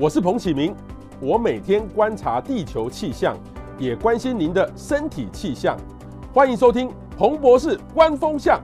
[0.00, 0.72] 我是彭启明，
[1.20, 3.36] 我每天观察地球气象，
[3.80, 5.76] 也关心您的身体气象。
[6.32, 8.62] 欢迎收听彭博士观风向。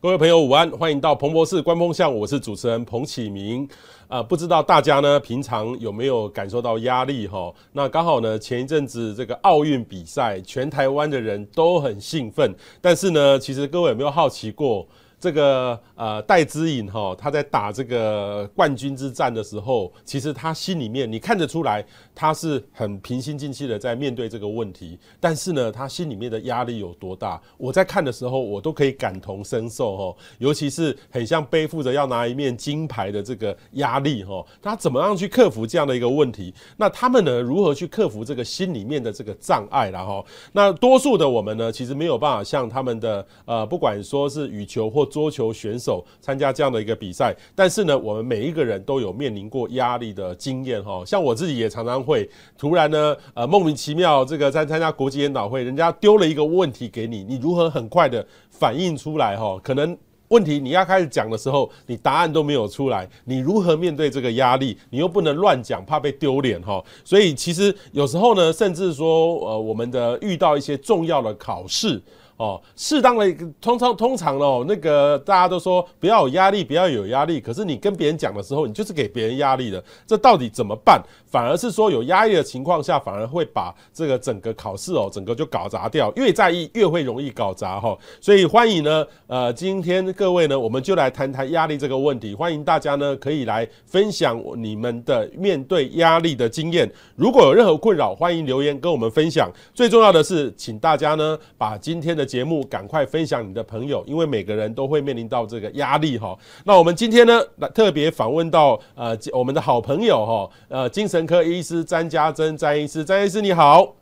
[0.00, 3.68] 各位朋友午安，欢迎到彭博士观风向，我是主持人彭启明。
[4.06, 7.52] 呃，不知道大家呢平常有没有感受到压力哈？
[7.72, 14.86] 那刚好呢前一阵子这个奥运比赛，全台湾的人都很兴奋，但是呢，其实各位有没有好奇过？
[15.22, 24.98] 这个呃戴资颖哈，他在打这个冠军之战的时候，其实他心里面你看得出来，他是很平心静气的在面对这个问题。
[25.20, 27.40] 但是呢，他心里面的压力有多大？
[27.56, 30.16] 我在看的时候，我都可以感同身受哈。
[30.38, 36.52] 尤其是很像背负着要拿一面金牌的这个压力哈，他怎么样去克服这样的一个问题？
[36.76, 40.24] 那他们呢，如何去克服这个心里面的这个障碍了哈？
[40.52, 51.04] 那多数的我们呢，其实没有办法像他们的呃，不管说是羽球或桌球选手参加这样的一个比赛，但是呢，我们每一个人都有面临过压力的经验哈。
[51.04, 59.58] 像我自己也常常会突然呢，呃，莫名其妙这个在参加国际研讨会，人家丢了一个问题给你，你如何很快的反应出来哈？
[59.62, 59.96] 可能
[60.28, 64.76] 问题你要开始讲的时候，你答案都没有出来，你如何面对这个压力？
[64.90, 66.82] 你又不能乱讲，怕被丢脸哈。
[67.04, 72.00] 所以其实有时候呢，甚至说呃，我们的遇到一些重要的考试。
[72.42, 77.40] 哦，适当的通常通常哦，那个大家都说不要有压力，不要有压力。
[77.40, 79.82] 可是你跟别人讲的时候，你就是给别人压力的。
[80.04, 81.00] 这到底怎么办？
[81.30, 86.12] 反而是说有压力的情况下，反而会把这个整个考试哦，整个就搞砸掉。
[86.16, 87.96] 越在意越会容易搞砸哈。
[88.20, 92.34] 所以欢迎呢，呃，今天各位呢，我们就来谈谈压力这个问题。
[92.34, 96.90] 欢迎大家呢，可以来分享你们的面对压力的经验。
[97.14, 99.48] 如果有任何困扰，欢迎留言跟我们分享。
[99.72, 102.26] 最重要的是，请大家呢，把今天的。
[102.32, 106.34] 节目赶快分享你的朋友，因为每个人都会面临到这个压力哈。
[106.64, 113.96] 那我们今天呢，来特别访问到呃我们的好朋友哈，呃精神科医师詹家珍詹医师，詹医师你好。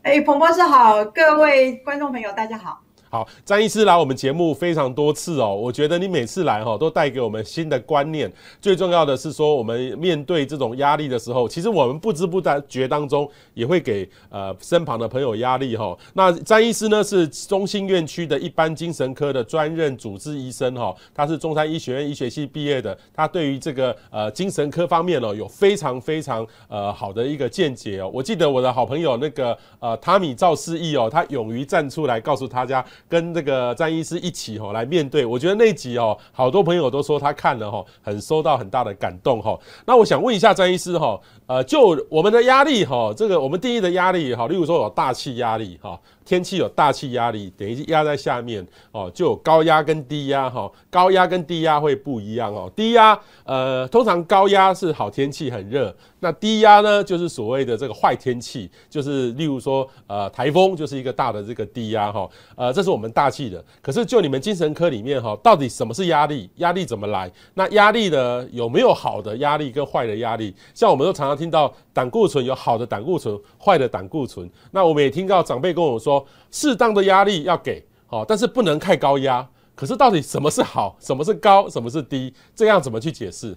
[0.00, 2.80] 哎，彭博士好，各位观众朋友大家好。
[3.12, 8.32] 好，詹医师来我们节目非常多次哦，我觉得你每次来哈都带给我们新的观念。
[8.58, 15.94] 最重要的是说，我们面对这种压力的时候，其实我们不知不觉当中也会给呃身旁的朋友压力哈。
[16.14, 28.10] 那詹医师呢是中心院区的一般精神科的专任主治医生哈，他是中山医学院医学系毕业的，他对于这个呃精神科方面哦有非常非常呃好的一个见解哦。
[28.10, 32.82] 我记得我的好朋友那个呃汤米赵世义哦，他勇于站出来告诉大家。
[33.08, 39.60] 跟这个詹医师一起吼来面对，我觉得那集哦，好多朋友都说他看了吼，很收到很大的感动吼。
[39.84, 46.00] 那我想问一下詹医师吼，呃，就我们的压力哈，这个我们定义的压力哈，例如说有大气压力哈。
[46.24, 52.70] 天气有大气压力，等于压在下面哦，就有高压跟低压哈，高压跟低压会不一样哦。
[52.76, 63.62] 低压呃，通常高压是好天气很热，那低压呢就是所谓的这个坏天气，就是例如说呃台风就是一个大的这个低压哈，呃这是我们大气的。
[63.82, 66.48] 可是就你们精神科里面哈，到底什么是压力？
[66.58, 67.28] 压力怎么来？
[67.54, 70.54] 那压力呢有没有好的压力跟坏的压力？
[70.72, 74.48] 像我们都常常听到胆固醇有好的胆固醇，坏的胆固醇。
[74.70, 76.24] 那我们也听到长辈跟我说。
[76.52, 79.48] 适当的压力要给，好，但是不能太高压。
[79.74, 82.32] 可是到底什么是好，什么是高，什么是低？
[82.54, 83.56] 这样怎么去解释？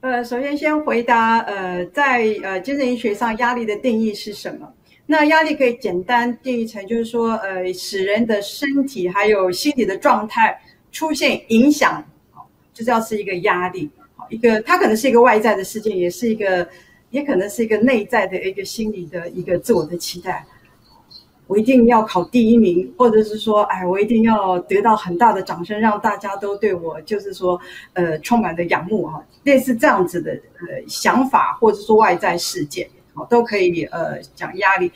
[0.00, 4.70] 呃，首先先回答，呃，在呃精神医学上，压力的定义是什么？
[5.06, 10.60] 那压力可以简单定义成，就是说，呃，使人的身体还有心理的状态
[10.92, 12.04] 出现影响，
[12.74, 13.88] 就是要是一个压力，
[14.28, 16.66] 一个它可能是一个外在的事件，也是一个，
[17.10, 20.44] 也可能是一个内在的一个心理的一个自我的期待。
[21.46, 27.58] 我一定要考第一名，或者是说，哎，我一定要得到很大的掌声，让大家都对我就是说，
[27.94, 34.92] 呃，充满的仰慕哈，类似这样子的呃想法，或者说外在事件，好，都可以呃讲压力，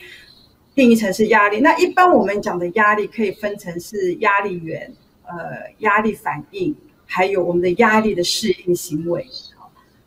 [0.74, 1.58] 定义成是压力。
[1.60, 6.76] 那一般我们讲的压力可以分成是压力源，呃，压力反应，
[7.14, 9.26] 还有我们的压力的适应行为。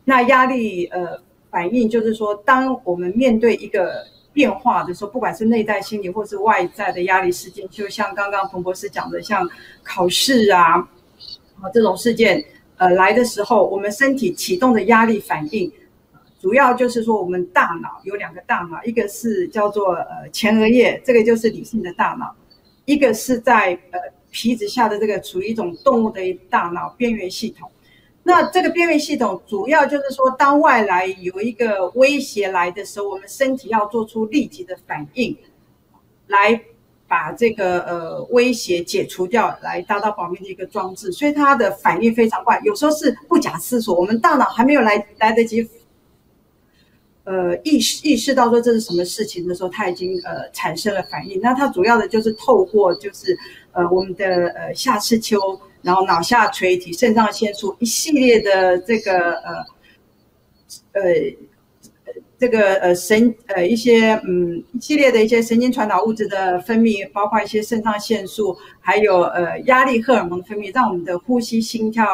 [0.04, 1.16] 那压力呃
[1.50, 9.48] 反应就是说，当我们面对一个变化的时候，不管是内在心理或是外在的压力事件，就像刚刚彭博士讲的，像
[9.82, 10.78] 考试啊，
[11.60, 12.44] 啊这种事件，
[12.76, 15.72] 呃来的时候，我们身体启动的压力反应，
[16.40, 22.34] 主要就是说我们大脑有两个大脑，一个是叫做呃前额叶，这个就是理性的大脑，
[22.84, 23.98] 一个是在呃
[24.36, 27.70] 皮质下的这个处于一种动物的大脑边缘系统。
[28.22, 35.34] 那这个边缘系统主要就是说，当外来有一个威胁来的时候，我们身体要做出立即的反应，
[36.26, 36.60] 来
[37.08, 45.66] 把这个呃威胁解除掉，来达到保命的一个装置，所以它的反应非常快，有时候是不假思索，我们大脑还没有来来得及
[47.24, 51.40] 呃意识意识到说这是什么事情的时候，它已经呃产生了反应。
[51.40, 53.36] 那它主要的就是透过就是
[53.76, 55.38] 呃我们的呃下视丘，
[55.82, 59.52] 然后脑下垂体、肾上腺素一系列的这个呃
[60.92, 61.02] 呃。
[62.38, 72.04] 这个呃神呃一些嗯一系列的一些神经传导物质的分泌，包括一些肾上腺素，还有呃压力荷尔蒙的分泌，让我们的呼吸心跳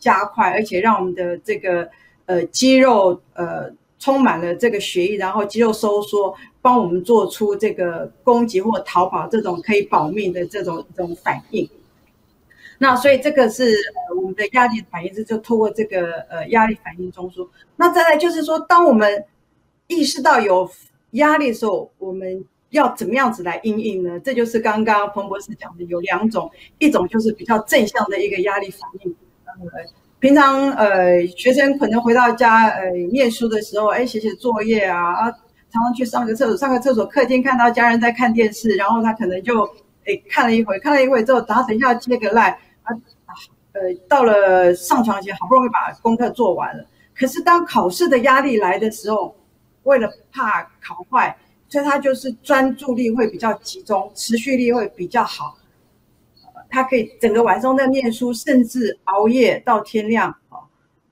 [0.00, 1.88] 加快，而且让我们的这个
[2.26, 11.68] 呃肌肉呃充满了这个血液，然后肌肉收缩，帮我们做出这个攻击或逃跑这种可以保命的这种这种反应。
[12.78, 17.48] 那所以这个是呃我们的压力反应是就透过这个呃压力反应中枢。
[17.74, 19.24] 那再来就是说，当我们
[19.88, 20.70] 意识到有
[21.12, 24.20] 压力的时候，我们要怎么样子来应应呢？
[24.20, 26.48] 这就是刚刚彭博士讲的，有两种，
[26.78, 29.12] 一种就是比较正向的一个压力反应。
[29.44, 29.54] 呃，
[30.20, 35.30] 平常呃学生可能回到家呃念书的时候，哎写写作业啊啊，
[35.70, 39.64] 常常去上个厕所，上个厕所客厅看到家人在看电视，然后他可能就
[40.06, 42.50] 哎看了一会，看了一会之后，然后等一下接个赖
[42.82, 42.92] 啊
[43.72, 46.84] 呃到了上床前好不容易把功课做完了，
[47.16, 49.36] 可是当考试的压力来的时候，
[49.84, 51.36] 为了怕考坏，
[51.68, 55.56] 所以他就是专注力会比较集中，持续力会比较好。
[56.70, 60.58] 他可以整个晚上在念书，甚至熬夜到天亮哦。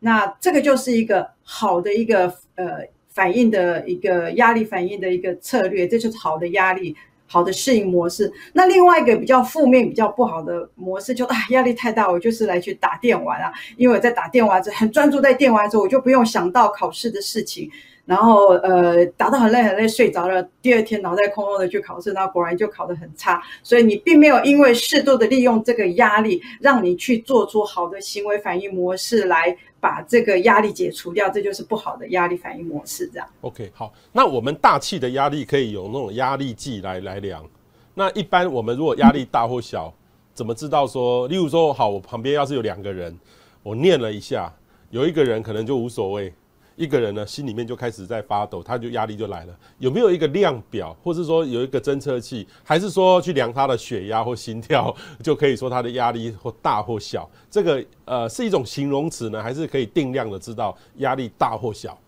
[0.01, 2.27] 那这个就是一个好的一个
[2.57, 6.95] 呃反应的一个压力反应的一个策略，这就是好的压力，
[7.27, 8.31] 好的适应模式。
[8.53, 17.71] 那另外一个比较负面、比较不好的模式就，就啊压力太大，我就是来去打电玩啊，因为我在打电玩时，很专注在电玩的时候，我就不用想到考试的事情。
[18.07, 20.41] 然后呃，打到很累很累，睡着了。
[20.63, 23.43] 第二天脑袋空空的去考试，那果然就考得很差。
[23.65, 33.09] 所以你并没有因为适度的利用这个压力，让你去做出好的行为反应模式来把这个压力解除掉，这就是不好的压力反应模式。
[33.09, 33.29] 这样。
[33.41, 33.93] OK，好。
[34.13, 37.45] 那我们大气的压力可以有那种压力计来来量。
[37.93, 39.93] 那一般我们如果压力大或小，
[40.33, 41.27] 怎么知道说？
[41.27, 43.19] 例如说，好，我旁边要是有两个人，
[43.65, 44.53] 我念了一下，
[44.91, 46.33] 有一个人可能就无所谓。
[46.77, 49.59] 一个人呢，心里面就开始在发抖，他就压力就来了。
[49.79, 57.29] 有没有一个量表，或是说有一个侦测器，还是说去量他的血压或心跳，就可以说他的压力或大或小？
[57.51, 61.99] 这个呃是一种形容词呢，还是可以定量的知道压力大或小？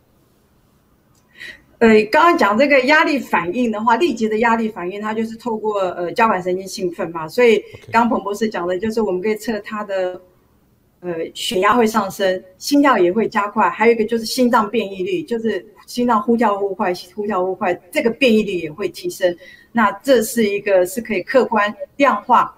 [1.78, 10.20] 呃，刚刚讲这个压力反应的话，立即的压力反应，它就是透过呃交感神经兴奋嘛，所以刚彭博士讲的就是我们可以测它的。
[11.00, 19.36] 呃，血压会上升，心跳也会加快，还有一个就是心脏变异率，就是心脏忽跳忽快，忽跳忽快，这个变异率也会提升。
[19.70, 22.52] 那这是一个是可以客观量化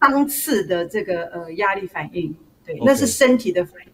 [0.00, 2.34] 当次的这个呃压力反应，
[2.64, 3.92] 对.那是身体的反应。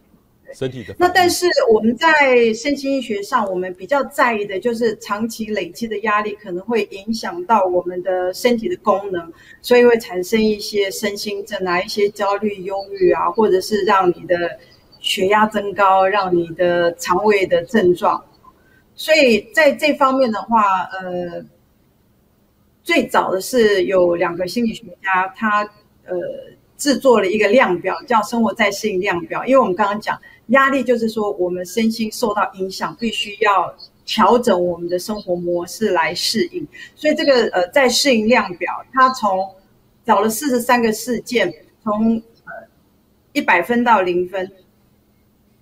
[0.53, 0.95] 身体的。
[0.97, 14.35] 那但是我们在身心医学上，我们比较在意的就是长期累积的压力可能会影响到我们的身体的功能，所以会产生一些身心症啊，一些焦虑、忧郁啊，或者是让你的
[14.99, 18.23] 血压增高，让你的肠胃的症状。
[18.95, 21.43] 所以在这方面的话，呃，
[22.83, 25.63] 最早的是有两个心理学家，他
[26.05, 26.15] 呃
[26.77, 30.19] 制作了一个量表，叫生活在适应量表，因为我们刚刚讲。
[30.47, 33.73] 压力就是说，我们身心受到影响，必须要
[34.05, 36.67] 调整我们的生活模式来适应。
[36.95, 39.49] 所以这个呃，在适应量表，它从
[40.05, 41.51] 找了四十三个事件，
[41.81, 42.51] 从呃
[43.31, 44.51] 一百分到零分。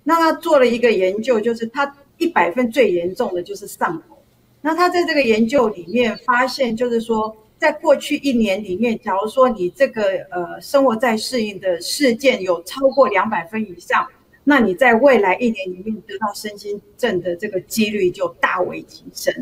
[0.02, 4.18] 那他做了一个研究，就是他一百分最严重的就是上头。
[4.60, 10.02] 那他在这个研究里面发现，就是说，在过去一年里面，假如说你这个
[10.32, 14.04] 呃生活在适应的事件有超过两百分以上。
[14.44, 19.32] 那你在未来一年里面得到身心症的这个几率就大为提升。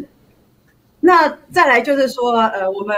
[1.00, 2.94] 那再来就是说，呃，我们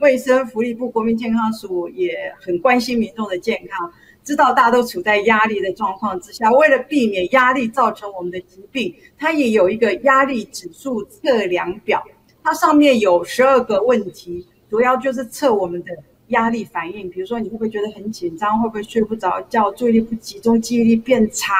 [0.00, 3.90] 卫生福利部国民健康署也很关心民众的健康，
[4.22, 12.04] 知道大家都处在压力的状况之下，为了避免压力造成我们的疾病，它也有一个压力指数测量表，
[12.44, 15.90] 它上面有十二个问题，主要就是测我们的。
[16.28, 21.52] 压力反应，比如说你会不会觉得很紧张，会不会睡不着觉，注意力不集中，记忆力变差，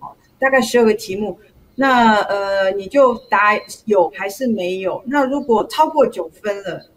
[0.00, 1.38] 哦，大概十二个题目。
[1.76, 5.02] 那呃，你就答有还是没有？
[5.06, 6.88] 那如果超过九分了，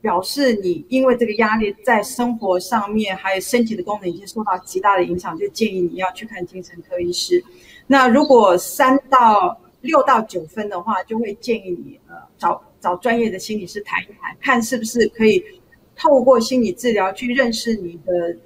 [0.00, 7.42] 表示你因为这个压力在生活上面还有身体的功能已经受到极大的影响，就建议你要去看精神科医师。
[7.88, 15.44] 那如果三到六到九分的话，就会建议你呃找找专业的心理师谈一谈，看是不是可以。
[15.96, 18.36] 透过心理治疗去认识你的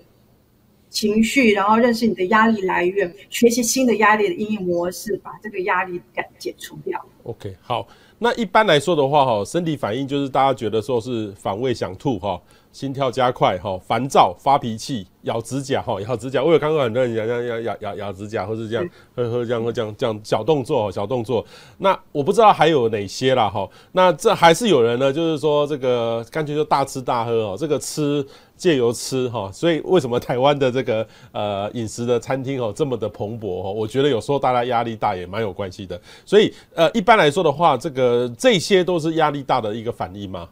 [0.88, 7.04] 情绪，然后认识你的压力来源，学习新的压力的因应模式，把这个压力感解除掉。
[7.24, 7.86] OK，好。
[8.22, 12.38] 那一般来说的话，哈，身体反应就是大家觉得说是反胃、想吐，哈，
[12.72, 16.42] 心跳加快，哈，烦躁、发脾气、咬指甲，哈，咬指甲。
[16.42, 21.44] 我有看过很多人咬咬咬咬咬咬指甲，或是这样，呵呵，这样这样这样小动作，小动作。
[21.78, 23.68] 那我不知道还有哪些啦，哈。
[23.92, 28.26] 那这还是有人呢，就是说这个干脆就大吃大喝哦，这个吃。
[28.60, 33.72] 借由吃哈，所以为什么台湾的这个呃饮食的餐厅哦这么的蓬勃哦？
[33.72, 35.98] 我觉得有时候大家压力大也蛮有关系的。
[36.26, 40.46] 所以呃一般来说的话，这个这些都是压力大的一个反应吗？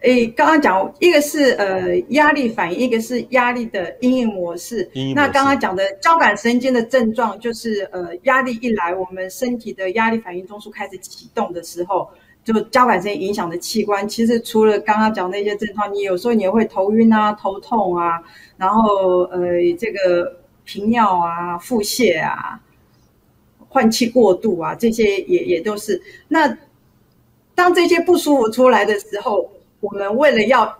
[0.00, 4.90] 诶，刚刚讲一个是呃压力反应，一个是压力的因应模式。
[5.14, 12.08] 那刚刚讲的交感神经的症状，就是呃压力一来，我们身体的压力反应中枢开始启动的时候。
[12.42, 18.18] 就交感神经影响的器官，其实除了刚刚讲那些症状，你有时候你也会头晕啊、头痛啊，
[18.56, 19.40] 然后呃
[19.78, 22.58] 这个频尿啊、腹泻啊、
[23.68, 26.00] 换气过度啊，这些也也都是。
[26.28, 26.56] 那
[27.54, 30.78] 当这些不舒服出来的时候，我们为了要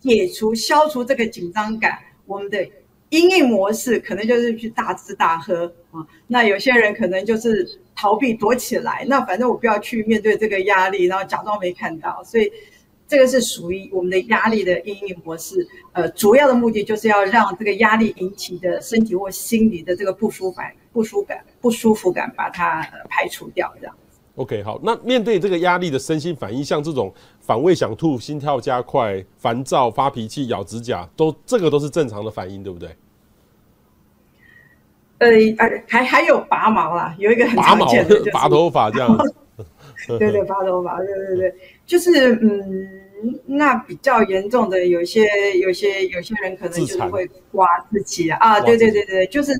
[0.00, 2.66] 解除、消除这个紧张感，我们的
[3.10, 6.06] 阴影模式可能就是去大吃大喝啊。
[6.26, 7.80] 那有些人可能就是。
[8.00, 12.48] 逃避躲起来，那反正我不要去面对这个压力，然后假装没看到，所以
[13.08, 15.66] 这个是属于我们的压力的阴影模式。
[15.90, 20.60] 呃，主要的目的就是要让这个压力引起的身体或心理的这个不舒服、
[20.92, 23.96] 不舒服感、不舒服感，把它排除掉，这样。
[24.38, 32.88] OK，好，那面对这个压力的身心反应，像这种反胃、想吐、心跳加快、烦躁、发脾气、咬指甲，都这个都是正常的反应，对不对？
[35.18, 35.28] 呃，
[35.88, 39.18] 还还有拔毛啦，有一个很常见的， 就是拔头发这样。
[40.06, 41.54] 对对，拔头发，对对对，
[41.84, 45.26] 就是嗯，那比较严重的，有些
[45.58, 49.52] 有些有些人可能就是会刮自己啊，对对对对，就是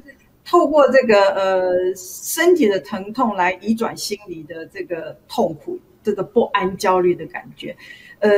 [0.48, 7.76] 透过这个呃身体的疼痛来移转心理的这个痛苦，这个不安、焦虑的感觉。
[8.20, 8.30] 呃，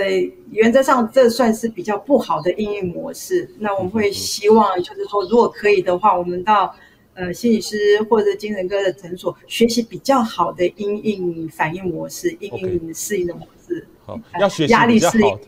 [0.50, 3.48] 原则上这算是比较不好的应应模式。
[3.58, 6.74] 那我们会希望就是说，如果可以的话，我们到。
[7.12, 7.76] 呃，心理师
[8.08, 13.86] 或者精神科的诊所学习比较好的因应反应模式，因应适应的模式。
[14.06, 15.38] 好，要学习压力适应。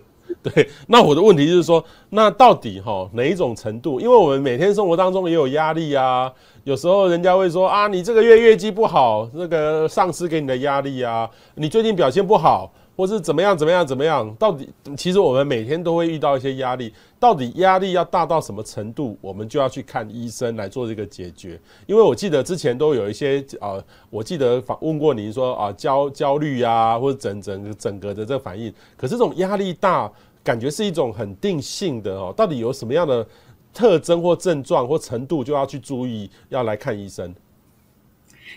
[0.54, 4.00] 对，那我的问题就是说，那到底哈哪一种程度？
[4.00, 6.32] 因为我们每天生活当中也有压力啊，
[6.64, 12.72] 有时候人家会说啊，你这个月业绩不好，那个上司给你的压力啊，你最近表现不好。
[12.94, 14.32] 或是怎么样怎么样怎么样？
[14.34, 14.68] 到底
[14.98, 21.58] 其实我们每天都会遇到一些压力，到底压力要大到什么程度，我们就要去看医生来做这个解决。
[21.86, 28.72] 因为我记得之前都有一些啊、我记得访问过您说啊，焦焦虑啊，或者整整整个的这个反应。
[28.94, 30.12] 可是这种压力大，
[30.44, 33.26] 感觉是一种很定性的哦，到底有什么样的
[33.72, 37.34] 特征或症状或程度，就要去注意，要来看医生。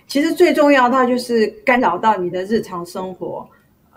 [0.07, 3.47] 其实最重要，它就是干扰到你的日常生活。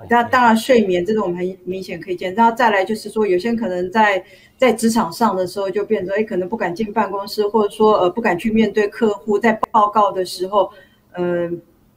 [0.09, 2.33] 那当然，睡眠这种我们很明显可以见。
[2.37, 4.25] 然后再来就是说，有些人可能在
[4.57, 10.71] 在职场上的时候就变成，哎，可能不敢进办公室，或者说呃不敢去面对客户，在报告的时候，
[11.15, 11.51] 呃，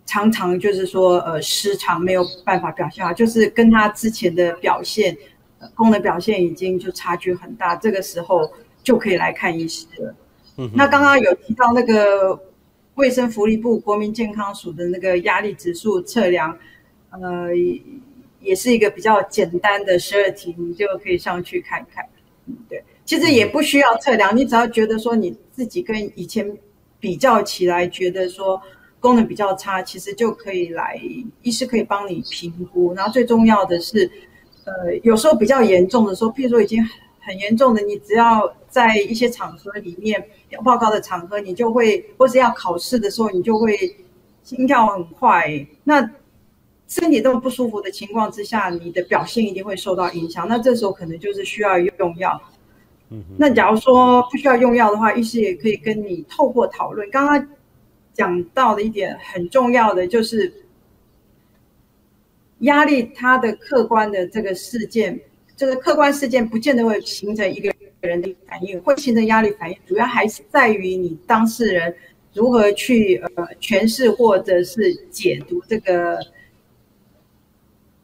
[0.07, 5.15] 常常就是说呃失常，没有办法表现好，就是跟他之前的表现，
[5.75, 7.75] 功能表现已经就差距很大。
[7.75, 8.51] 这个时候
[8.83, 10.15] 就可以来看医师了。
[10.57, 12.39] 嗯，那刚刚有提到那个
[12.95, 16.57] 卫生福利部国民健康署的那个压力指数测量。
[17.11, 17.49] 呃，
[18.39, 22.05] 也是一个比较简单的十二题，你就可以上去看看。
[22.45, 26.57] 嗯，对，其实也不需要测量，你只要觉得说你自己跟以前
[27.01, 28.61] 比较起来，觉得说
[29.01, 30.97] 功能比较差，其实就可以来，
[31.41, 32.93] 医师可以帮你评估。
[32.93, 34.09] 然后最重要的是，
[34.65, 36.83] 呃，有时候比较严重的时候，譬如说已经
[37.19, 43.95] 很严重的，你只要在一些场合里面要报告的场合，你就会，或是要考试的时候，你就会
[44.43, 45.65] 心跳很快。
[45.83, 46.09] 那
[46.87, 50.47] 身体这么不舒服的情况之下，你的表现一定会受到影响。
[50.47, 52.41] 那这时候可能就是需要用药。
[53.09, 57.09] 嗯，那假如说不需要用药的话，医师也可以跟你透过讨论。
[57.09, 57.47] 刚刚
[58.13, 60.53] 讲到的一点很重要的就是
[62.61, 65.19] 压力，它的客观的这个事件，
[65.55, 71.93] 这个客观事件不见得会形成一个人的反应，会形成压力反应，主要还是在于你当事人
[72.33, 76.17] 如何去呃诠释或者是解读这个。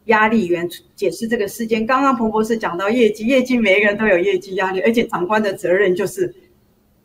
[0.07, 1.85] 压力源解释这个事件。
[1.85, 6.33] 刚刚彭博士讲到业绩，业绩每一个人都有业绩压力，而且长官的责任就是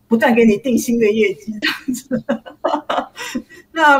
[0.06, 2.24] 不断给你定新的业绩这样子。
[3.72, 3.98] 那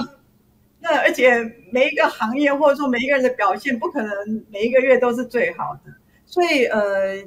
[0.82, 1.30] 那而且
[1.70, 5.92] 每一个行业或者说每一个人的表现不可能每一个月都是最好的，
[6.26, 7.22] 所以呃，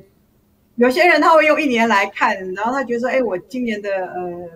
[0.76, 4.50] 有些人他会用一年来看，然后他觉得说，哎，我今年的呃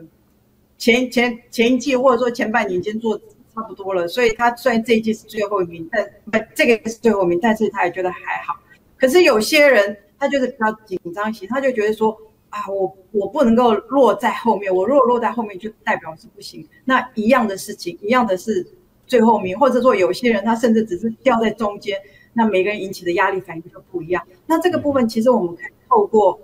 [0.77, 3.17] 前前前一季或者说前半年已经做
[3.55, 8.53] 差不多了，所以他虽然这一季是最后一名，但不这个是最后一名，但是他也觉得还好。
[8.97, 12.15] 可是有些人他就是比较紧张型，他就觉得说
[12.49, 16.67] 啊，我我不能够落在后面，我如果落在后面就代表是不行。
[16.83, 18.65] 那一样的事情，一样的是
[19.09, 21.99] 最后面，或者说有些人他甚至只是掉在中间，
[22.31, 24.25] 那每个人引起的压力反应就不一样。
[24.45, 26.39] 那这个部分其实我们可以透过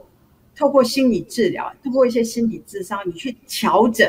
[0.53, 4.05] 透过心理治疗，透过一些心理智商，你去调整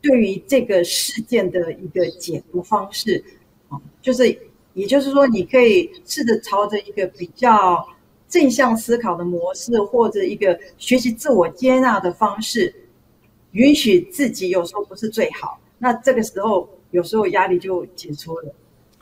[0.00, 3.24] 对于这个事件的一个解读方式
[3.68, 4.38] 啊，就是。
[4.74, 7.84] 也就是说，你可以试着朝着一个比较
[8.28, 12.72] 正向思考的模式，或者一个学习自我接纳的方式，
[13.50, 15.58] 允许自己有时候不是最好。
[15.78, 18.54] 那这个时候，有时候压力就解除了。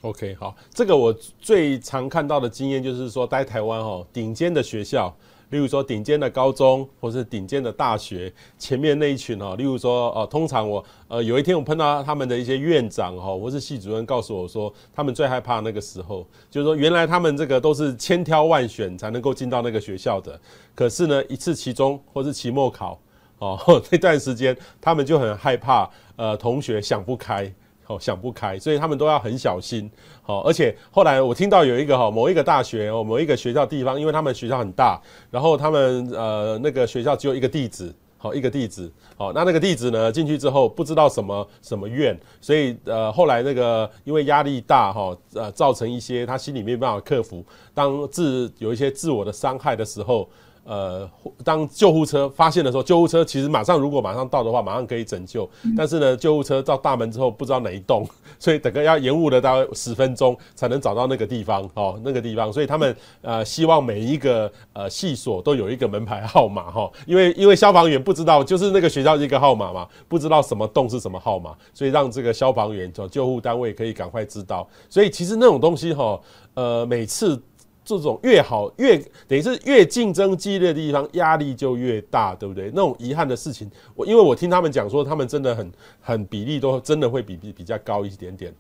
[0.03, 5.15] OK，好，这个我最常看到的经验就是说，在台湾哦，顶尖的学校。
[5.51, 20.37] 例如说顶尖的高中，或是顶尖的大学，前面那一群哦，例如说哦，通常我呃有一天我碰到他们的一些院长哈，或是系主任告诉我说，他们最害怕那个时候，就是说原来他们这个都是千挑万选才能够进到那个学校的，
[20.75, 23.01] 可是呢，一次期中或是期末考
[23.39, 23.57] 哦，
[23.89, 27.55] 那段时间他们就很害怕，呃，同学想不开。
[27.87, 29.91] 哦，想不开，所以他们都要很小心。
[30.23, 35.01] 好，而且后来我听到有一个哈，某一个大学哦，某一个学校地方，因为他们学校很大，
[35.31, 50.29] 然后他们呃那个学校只有一个地址，好一个地址，好那那个地址呢进去之后不知道什么什么院，所以呃后来那个因为压力大哈，呃造成一些他心里没办法克服，当自有一些自我的伤害的时候。
[50.67, 51.09] 呃，
[51.45, 55.49] 当救护车发现的时候，救护车其实马上如果马上到的话，马上可以拯救。
[55.77, 58.05] 但是呢，救护车到大门之后，不知道哪一栋，
[58.41, 62.53] 所以整个要延误了大概十分钟才能找到那个地方哦，那个地方。
[62.53, 74.69] 所以他们呃希望每一个呃系所都有一个门牌号码哈，因为因为消防员不知道就是那个学校一个号码嘛，不知道什么栋是什么号码，所以让这个消防员救救护单位可以赶快知道。
[74.91, 76.21] 所以其实那种东西哈，
[76.55, 77.41] 呃每次。
[77.87, 82.69] 这种越好越等于是越竞争激烈的地方，压力就越大，对不对？
[82.75, 88.53] 那种遗憾的事情，我因为我听他们讲说，他们真的很很比例都真的会比比比较高一点点。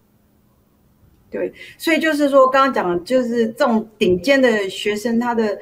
[1.29, 5.59] 对，所以就是说，刚刚讲的就是这种顶尖的学生，他的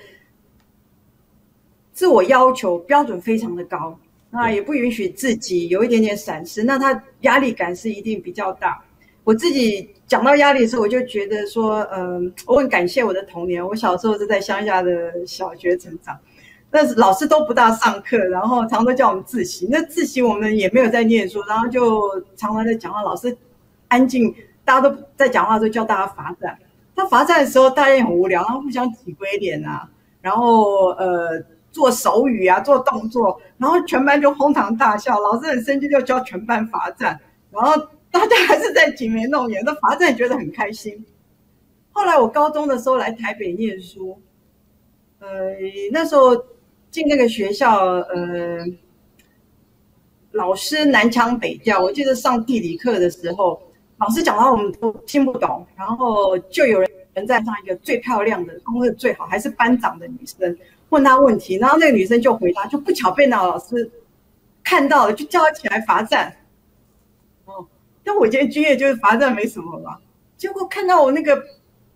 [1.95, 3.99] 自我要求标准非常的高，
[4.31, 8.85] 那也不允许自己有一点点闪失，那他压力感是一定比较大。
[9.25, 13.67] 我自己讲到压力的时候，我就觉得说，嗯，我很感谢我的童年。
[13.67, 16.15] 我小时候是在乡下的小学成长，
[16.71, 19.67] 但是老师都不大上课，然后常常叫我们自习。
[19.71, 23.01] 那自习我们也没有在念书，然后就常常在讲话。
[23.03, 23.35] 老师
[23.89, 26.59] 安静，大家都在讲话的时候叫大家罚站。
[26.95, 29.89] 他罚站的时候，大家也很无聊，然后互相挤鬼脸啊，
[30.21, 35.19] 然后呃做手语啊，做动作，然后全班就哄堂大笑。
[35.19, 37.19] 老师很生气，就叫全班罚站，
[37.51, 37.73] 然后。
[38.15, 41.05] 大家还是在挤眉弄眼，那罚站觉得很开心。
[41.91, 44.17] 后来我高中的时候来台北念书，
[45.19, 45.29] 呃，
[45.91, 46.37] 那时候
[46.93, 48.65] 进那个学校，呃，
[50.31, 51.83] 老师南腔北调。
[51.83, 53.61] 我记得上地理课的时候，
[53.99, 60.57] 老师讲到我们都听不懂，然后就有人在上一个最漂亮的、功课最好，还是班长的女生
[60.91, 63.91] 问他问题，然后那个女生就回答，就不巧被那个老师
[64.63, 66.33] 看到了，就叫他起来罚站。
[68.05, 69.97] 但我觉得军业就是罚站没什么嘛，
[70.37, 71.43] 结果看到我那个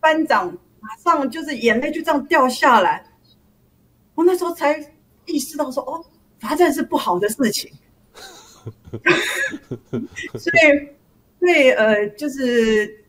[0.01, 0.47] 班长
[0.81, 3.05] 马上就是眼泪就这样掉下来，
[4.15, 4.83] 我那时候才
[5.27, 6.03] 意识到说哦，
[6.41, 7.71] 罚站是不好的事情，
[10.39, 10.89] 所以
[11.39, 13.05] 所以呃就是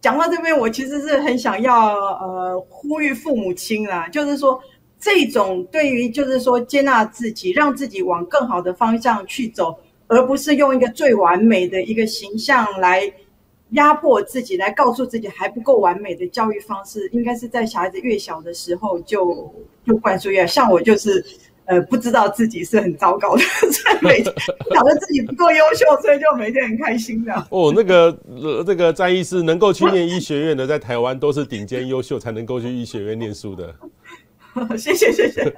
[0.00, 4.60] 讲到这边，我其实是很想要呃呼吁父母亲啦，就是说
[4.98, 9.78] 这种对于就是说接纳自己，让自己往更好的方向去走。
[10.12, 13.10] 而不是用一个最完美的一个形象来
[13.70, 19.50] 压迫自己，来告诉自己还不够完美的教育方式，应该是在小孩子越小的时候就
[19.86, 20.46] 就灌输越。
[20.46, 21.24] 像我就是，
[21.64, 24.34] 呃，不知道自己是很糟糕的，所以每天
[24.74, 27.32] 想着自己不够优秀，所以就每天很开心的。
[27.48, 33.74] 哦，那个呃， 这个在医师能够去念医学院的，在台湾都是顶尖优秀才能够去医学院念书的。
[34.76, 35.56] 谢 谢谢谢，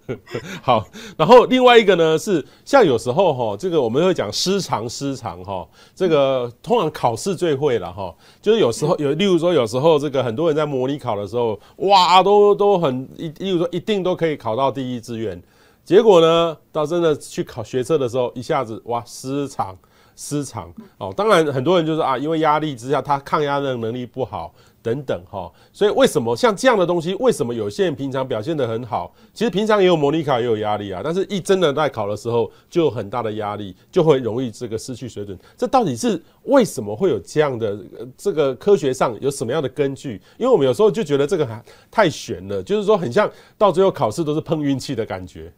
[0.62, 15.42] 好，然后另外一个呢是像有时候哈，这个我们会讲失常失常哈，这个通常考试最会了哈，就是有时候有，例如说有时候这个很多人在模拟考的时候，哇，都都很一，例如说一定都可以考到第一志愿，
[15.82, 19.74] 结果呢，到真的去考学测的时候，一下子哇失常，
[20.16, 21.12] 失常哦。
[21.16, 24.52] 当然，很多人就是啊，因为压力之下，他抗压的能力不好。
[24.84, 35.38] 等等哈，所以为什么像这样的东西，为什么有些人平常表现得很好，其实平常也有模拟考也有压力啊，但是一真的在考的时候就有很大的压力，就会容易这个失去水准。
[35.56, 37.78] 这到底是为什么会有这样的？
[38.18, 40.20] 这个科学上有什么样的根据？
[40.36, 45.50] 因为我们有时候就觉得这个还太悬了，就是说很像到最后考试都是碰运气的感觉。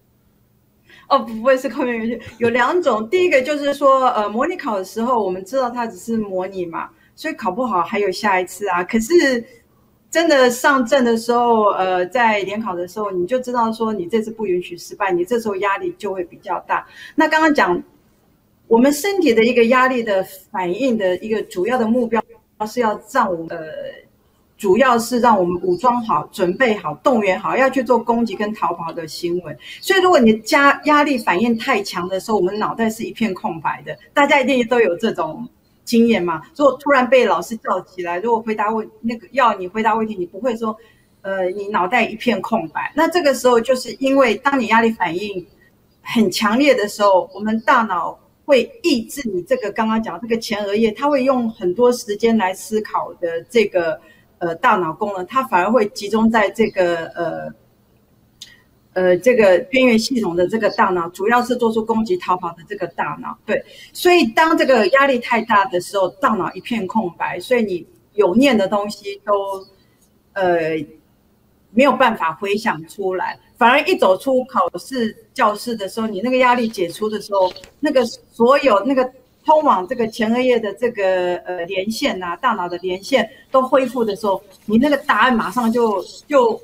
[1.08, 6.88] 哦，不会是靠运气，有两种，第一个就是说，呃，模拟考的时候，我们知道它只是模拟嘛。
[7.16, 8.84] 所以考不好还有下一次啊！
[8.84, 9.42] 可是
[10.10, 16.86] 真的上阵的时候，呃，在联考的时候，你就知道说你这次不允许失败，你这时候压力就会比较大。
[17.14, 17.82] 那刚刚讲
[18.68, 22.22] 我们身体的一个压力的反应的一个主要的目标
[22.66, 23.66] 是要让我们呃，
[24.58, 29.56] 主要是让我们武装好、准备好、动员好，要去做攻击跟逃跑的行为。
[29.80, 33.96] 所以如果你加压力反应太强的时候，我们脑袋是一片空白的。
[34.12, 35.48] 大家一定都有这种。
[35.86, 40.76] 经验嘛，如果突然被老师叫起来，如果回答问那个要你回答问题，你不会说，
[41.22, 42.92] 呃，你脑袋一片空白。
[42.94, 45.46] 那这个时候就是因为当你压力反应
[46.02, 53.98] 很强烈的时候，我们大脑会抑制你这个刚刚讲这个前额叶，它会用很多时间来思考的这个
[54.38, 57.54] 呃大脑功能，它反而会集中在这个呃。
[58.96, 63.36] 呃，这个边缘系统的这个大脑，主要是做出攻击逃跑的这个大脑。
[63.44, 69.32] 对，所以当这个压力太大的时候，大脑一片空白，所以你有念的东西都
[70.32, 70.70] 呃
[71.72, 79.04] 没有办法回想出来，反而一走出考试教室的时候，你那个压力解除的时候，那个所有那个
[79.44, 86.58] 通往这个前额叶的这个呃连线啊，大脑的连线都恢复的时候，你那个答案马上就就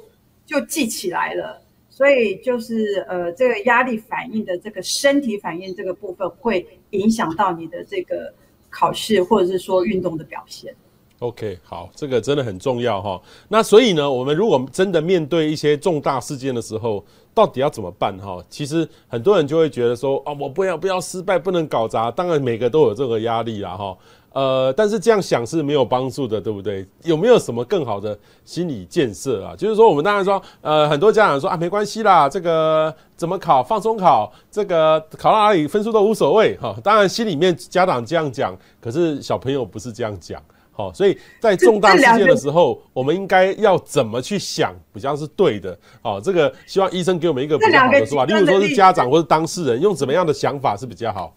[0.47, 1.61] 就记起来了。
[1.95, 8.33] 所以就是呃，这个压力反应的这个身体反应这个部分，会影响到你的这个
[8.71, 10.75] 考试或者是说运动的表现。
[11.19, 13.21] OK，好，这个真的很重要哈。
[13.47, 18.43] 那所以呢，我们如果真的面对一些重大事件的时候，到底要怎么办哈？
[18.49, 22.11] 其实很多人就会觉得说啊，我不要不要失败，不能搞砸。
[22.11, 23.97] 当然每个都有这个压力啦哈。
[24.33, 26.87] 呃，但是这样想是没有帮助的，对不对？
[27.05, 29.55] 有没有什么更好的心理建设啊？
[29.55, 36.75] 就是说，我们当然说，呃，很多家长说啊，没关系啦，这个怎么考，放松考，这个考到哪里分数都无所谓哈。
[36.83, 40.43] 当然心里面家长这样讲，可是小朋友不是这样讲，
[40.73, 45.79] 好，所以在重大事件的时候，我们应该要怎么去想，比较是对的。
[46.01, 51.37] 好，这个希望医生给我们一个比较好的说法，例如说是家长或是当事人用怎么样的想法是比较好。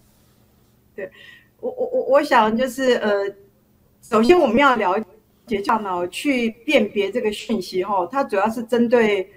[0.95, 1.11] 对。
[1.65, 3.23] 我我我我想就是呃，
[3.99, 4.95] 首先我们要了
[5.47, 9.27] 解大脑去辨别这个讯息哈，它主要是针对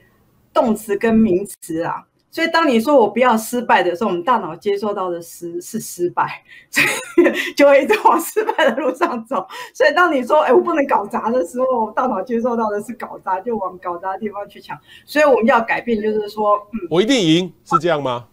[0.52, 2.04] 动词跟名词啊。
[2.30, 9.46] 所以当你说我不要失败的时候，我们大脑接受到的失是失败，所以 就会一直往失败的路上走。
[9.72, 14.78] 所以当你说哎我不能搞砸的时候，大脑接受到的是搞砸，就往搞砸的地方去抢。
[15.06, 18.26] 所以我们要改变，就是说，嗯，我一定赢，是这样吗？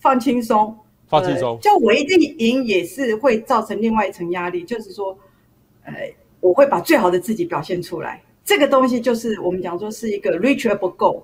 [0.00, 0.76] 放轻松。
[1.10, 5.18] 放轻松，就我一定赢也是会造成另外一层压力，就是说，
[5.84, 5.92] 呃，
[6.38, 8.22] 我会把最好的自己表现出来。
[8.44, 11.22] 这个东西就是我们讲说是一个 reachable goal。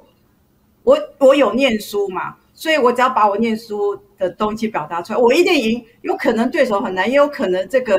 [0.82, 5.84] 我我有念书嘛，所以我只要把我念书的东西表达出来，我一定赢。
[6.02, 7.96] 有可能对手很难，也有可能这个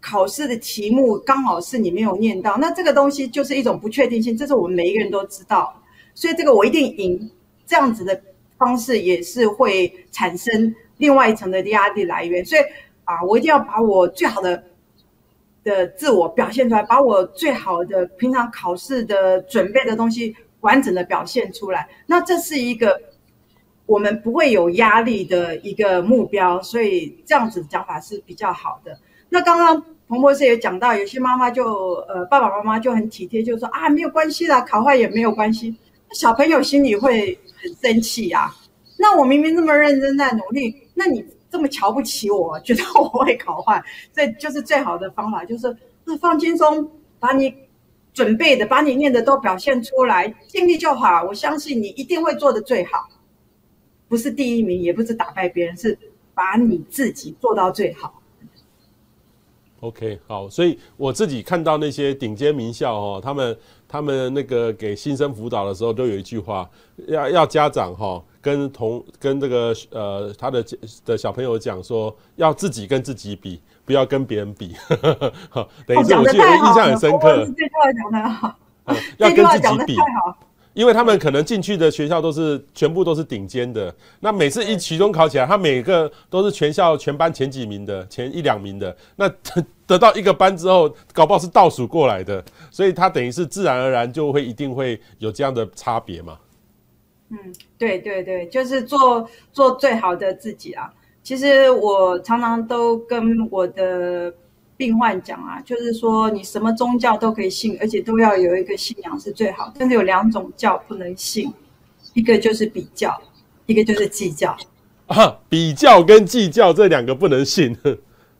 [0.00, 5.78] 考试的题目刚好是你没有念到，那这个东西就是一种不确定性，这是我们每一个人都知道。
[6.14, 7.30] 所以这个我一定赢，
[7.66, 8.18] 这样子的
[8.56, 10.74] 方式也是会产生。
[10.98, 12.62] 另外一层的压力来源，所以
[13.04, 14.62] 啊，我一定要把我最好的
[15.62, 21.88] 的自我表现出来，把我最好的平常考试的准备的东西完整的表现出来。
[22.06, 23.00] 那这是一个
[23.84, 28.98] 我们不会有压力的一个目标，所以这样子讲法是比较好的。
[29.28, 35.76] 那刚刚彭博士也讲到，有些妈妈就呃爸爸妈妈就很体贴，就说啊没有关系啦，考坏也没有关系。
[36.12, 38.54] 小朋友心里会很生气啊。
[38.98, 43.82] 那我明明那么认真在努力，那你这么瞧不起我，觉得我会考坏，
[44.14, 47.54] 这就是最好的方法，就是那放轻松，把你
[48.14, 51.22] 准备的、把你念的都表现出来，尽力就好。
[51.24, 53.06] 我相信你一定会做得最好，
[54.08, 55.98] 不是第一名，也不是打败别人，是
[56.32, 58.22] 把你自己做到最好。
[59.80, 66.68] OK，好，所以我自己看到那些顶尖名校哦，他们他们那个给新生辅导的时候，都有一句话，
[67.06, 68.24] 要要家长哈。
[68.46, 70.64] 跟同跟这个呃他的
[71.04, 74.72] 的小朋友讲说，要自己跟自己比，不要跟别人比。
[75.84, 77.38] 等于是我记得印象很深刻。
[77.38, 78.56] 这句话讲得好，
[79.18, 79.96] 要跟自己比，
[80.74, 89.28] 因为他们可能进去的学校都是全部都是顶尖的，那每次一期中考起来，他每个都是全校全班前几名的，前一两名的，那
[89.88, 96.38] 得到一个班之后，搞不好是倒数过来的，所以他等于是自然而然就会一定会有这样的差别嘛。
[97.30, 97.38] 嗯，
[97.76, 100.92] 对对对，就是做做最好的自己啊。
[101.22, 104.32] 其实我常常都跟我的
[104.76, 109.72] 病患讲啊，就是说你什么宗教都可以信，而且都要有一个信仰是最好。
[109.78, 111.52] 但是有两种教不能信，
[112.14, 113.12] 一个就是比较，
[113.66, 114.56] 一个就是计较。
[115.06, 117.76] 啊，比较跟计较这两个不能信。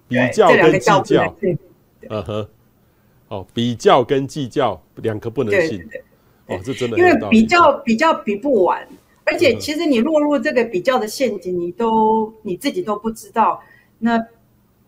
[0.09, 1.35] 比较跟计较，
[2.09, 2.49] 嗯哼，
[3.27, 5.79] 哦，比较跟计较两个不能信。
[5.79, 6.05] 对对对，
[6.49, 8.87] 哦，这真的因为比较比较比不完。
[9.25, 13.61] 而且，其实你落入这个比较的陷阱，你都你自己都不知道。
[13.99, 14.17] 那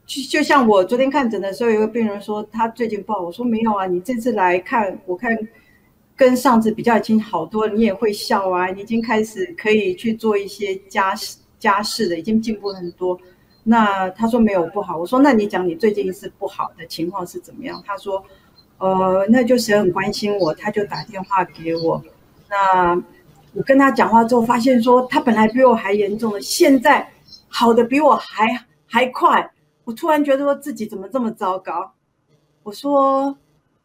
[0.06, 5.36] 就就像我昨天看诊的时候，有个病人说他最近不好，我说没有啊，你这次来看，我看
[6.14, 13.18] 跟上次比较已经好多了，你也会笑啊，你已经开始可以去做一些家事家事的，已经进步很多。
[13.64, 17.82] 那他说没有不好，我说那你讲你最近是不好的情况是怎么样？
[17.84, 18.24] 他说，
[18.78, 22.02] 呃，那就是很关心我，他就打电话给我，
[22.48, 23.02] 那。
[23.54, 27.10] 我跟他讲话之后，发现说他本来比我还严重的，现在
[27.48, 28.46] 好的比我还
[28.86, 29.50] 还快。
[29.84, 31.92] 我突然觉得说自己怎么这么糟糕。
[32.62, 33.36] 我说，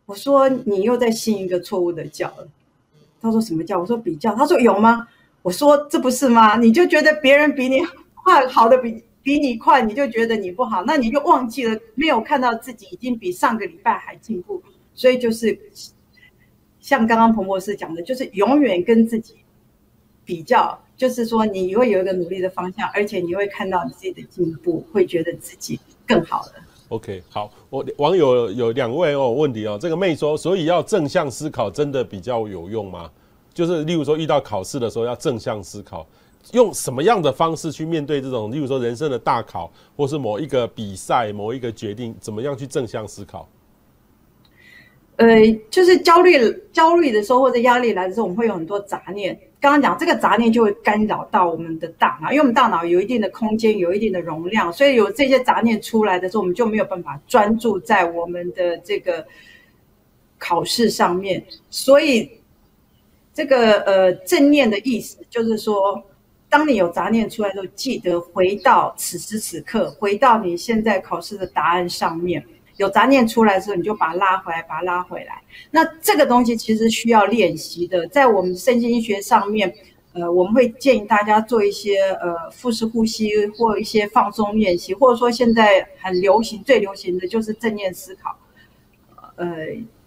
[0.05, 2.47] 我说你又在信一个错误的教了。
[3.21, 3.79] 他说什么教？
[3.79, 4.35] 我说比较。
[4.35, 5.07] 他说有吗？
[5.41, 6.57] 我说这不是吗？
[6.57, 7.81] 你就觉得别人比你
[8.13, 14.61] 快，好的比比你快，你就觉得你不好，那你就忘记了，没有看到自己已经比上个礼拜还进步。
[14.93, 15.59] 所以就是
[16.79, 19.35] 像刚刚彭博士讲的，就是永远跟自己。
[20.25, 25.77] 比较就是说，你会有一个努力的方向，而且你会看到你自己的进步，会觉得自己
[26.07, 26.51] 更好了。
[26.87, 33.11] OK，好，我网友有两位哦问题哦，这个妹说，所以要正向思考真的比较有用吗？
[33.53, 36.07] 就是例如说遇到考试的时候要正向思考，
[36.53, 43.45] 用什么样的方式去面对这种，例如说人生的大考，或是某一个比赛、某一个决定，怎么样去正向思考？
[45.17, 45.27] 呃，
[45.69, 46.39] 就是焦虑、
[46.71, 49.39] 焦虑的时候或者压力来的时候，我们会有很多杂念。
[49.61, 59.25] 刚刚讲这个杂念就会干扰到我们的大脑，因为我们大脑有一定的空间，有一定的容量，所以有这些杂念出来的时候，我们就没有办法专注在我们的这个
[60.37, 61.41] 考试上面。
[61.69, 62.29] 所以
[63.33, 66.03] 这个呃正念的意思就是说，
[66.49, 72.43] 当你有杂念出来的时候，记得回到此时此刻，回到你现在考试的答案上面。
[72.77, 75.41] 有杂念出来的时候，你就把它拉回来，把它拉回来。
[75.71, 79.73] 那这个东西其实需要练习的，在我们身心医学上面，
[80.13, 88.37] 呃，我们会建议大家做一些呃腹式呼吸或一些放松练习，或者说现在很流行、最流行的就是正念思考，
[89.35, 89.47] 呃，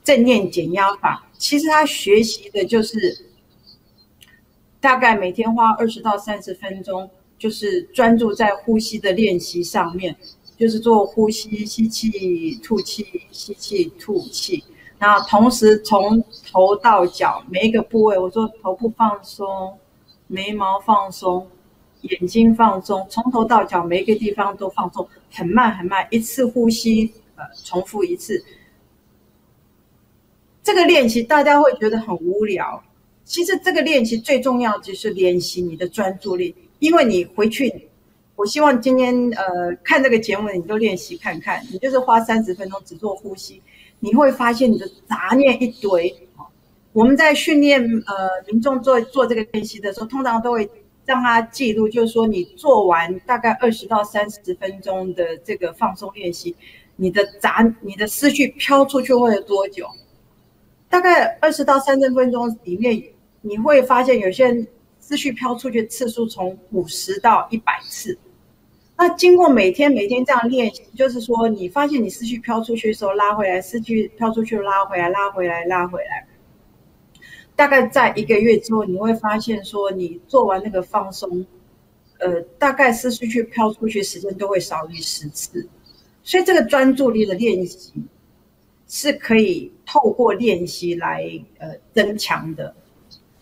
[0.03, 1.25] 正念减压法。
[1.39, 3.27] 其实他学习的就是
[4.81, 10.17] 大概每天花二十到三十分钟，就是专注在呼吸的练习上面。
[10.59, 14.65] 就是做呼吸，吸气、吐气，吸气、吐气。
[14.99, 19.47] 那同时从头到脚每一个部位，我说头部放松，
[20.27, 21.47] 眉毛放松，
[22.01, 28.43] 眼睛放松，从头到脚每一个地方都放松，很慢很慢，一次呼吸，呃，重复一次。
[30.63, 32.83] 这个练习大家会觉得很无聊，
[33.25, 37.89] 其实这个练习最重要就是练习你的专注力，因为你回去。
[38.37, 41.63] 我希望今天呃看这个节目，你都练习看看。
[41.73, 43.63] 你就是花三十分钟只做呼吸，
[43.99, 46.15] 你会发现你的杂念一堆。
[46.93, 50.69] 我们在训练呃民众做做这个练习的时候，通常都会
[51.07, 56.55] 让他记录，就是说你做完大概二十到三十分钟的这个放松练习，
[56.97, 59.87] 你的杂你的思绪飘出去会有多久？
[60.91, 63.03] 大概二十到三十分钟里面，
[63.41, 64.67] 你会发现有些人
[65.01, 68.19] 思绪飘出去次数从五十到一百次。
[68.99, 76.27] 那经过每天每天这样练习，就是说，你发现你思绪飘出去的时候拉回来，思绪飘出去拉回来，拉回来，拉回来。
[77.55, 81.45] 大概在一个月之后，你会发现说，你做完那个放松，
[82.21, 85.69] 呃，大概思绪去飘出去时间都会少于十次。
[86.23, 87.93] 所以这个专注力的练习
[88.89, 91.23] 是可以透过练习来
[91.59, 92.75] 呃增强的。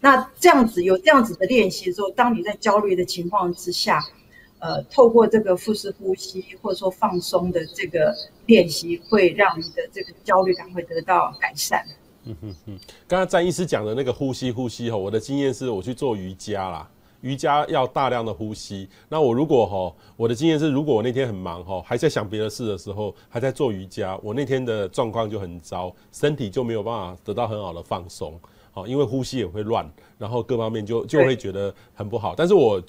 [0.01, 4.03] 那这样子有这样子的练习之后，当你在焦虑的情况之下。
[4.61, 8.14] 呃，透过这个腹式呼吸或者说放松的这个
[8.47, 11.85] 练习，会让你的这个焦虑感会得到改善。
[12.25, 16.88] 嗯哼哼，刚刚詹医师讲的那个呼吸呼吸哈，我的经验是我去做瑜伽啦，
[17.21, 18.88] 瑜伽要大量的呼吸。
[19.11, 28.40] 那我如果哈，我的经验是，如果我那天很忙哈，还在想别的事的时候，还在做瑜伽，我那天的状况就很糟，身体就没有办法得到很好的放松。
[28.73, 29.87] 好，因为呼吸也会乱，
[30.17, 32.35] 然后各方面就就会觉得很不好。
[32.35, 32.83] 但是我。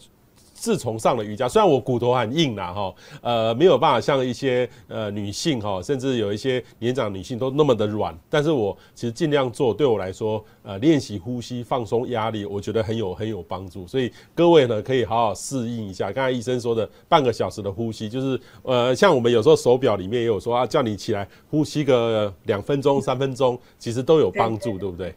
[0.56, 13.86] 自从上了瑜伽，虽然我骨头很硬啦，哈，呃，没有办法像一些呃女性哈，甚至有一些年长女性都那么的软，但是我其实尽量做，对我来说，呃，练习呼吸、放松压力，我觉得很有很有帮助。
[13.86, 16.10] 所以各位呢，可以好好适应一下。
[16.10, 25.14] 刚才医生说的半个小时的呼吸，就是呃，像我们有时候手表里面也有说啊，叫你起来呼吸个两分钟、三分钟，其实都有帮助，对，不对？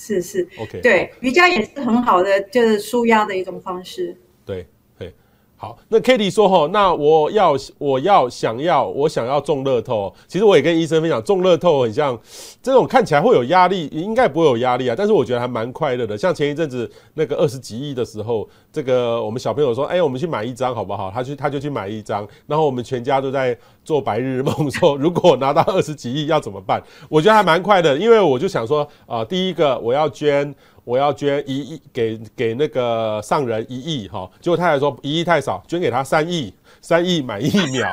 [0.00, 4.16] 是是，OK，对，瑜伽也是很好的，就是舒压的一种方式。
[4.48, 4.66] 对，
[4.98, 5.12] 对，
[5.58, 5.78] 好。
[5.90, 10.14] 那 Katie 说哈，那我要，我要想要，我想要中乐透。
[10.26, 12.18] 其实我也跟医生分享，中乐透很像
[12.62, 14.94] 这种看起来会有压力，应该不会有压力啊。
[14.96, 16.16] 但是我觉得还蛮快乐的。
[16.16, 21.10] 像前一阵子那个二十几亿的时候，这个我们小朋友说，哎，我们去买一张好不好？
[21.10, 22.26] 他去，他就去买一张。
[22.46, 26.82] 然后我们全家都在做白日梦， 说如果拿到二十几亿要怎么办？
[27.10, 30.54] 我觉得还蛮快的，因为我就想说啊、第一个我要捐。
[30.88, 36.50] 我要捐一亿给给那个上人一亿哈，结果太太说一亿太少，捐给他三亿。
[36.80, 37.88] 三亿买疫苗，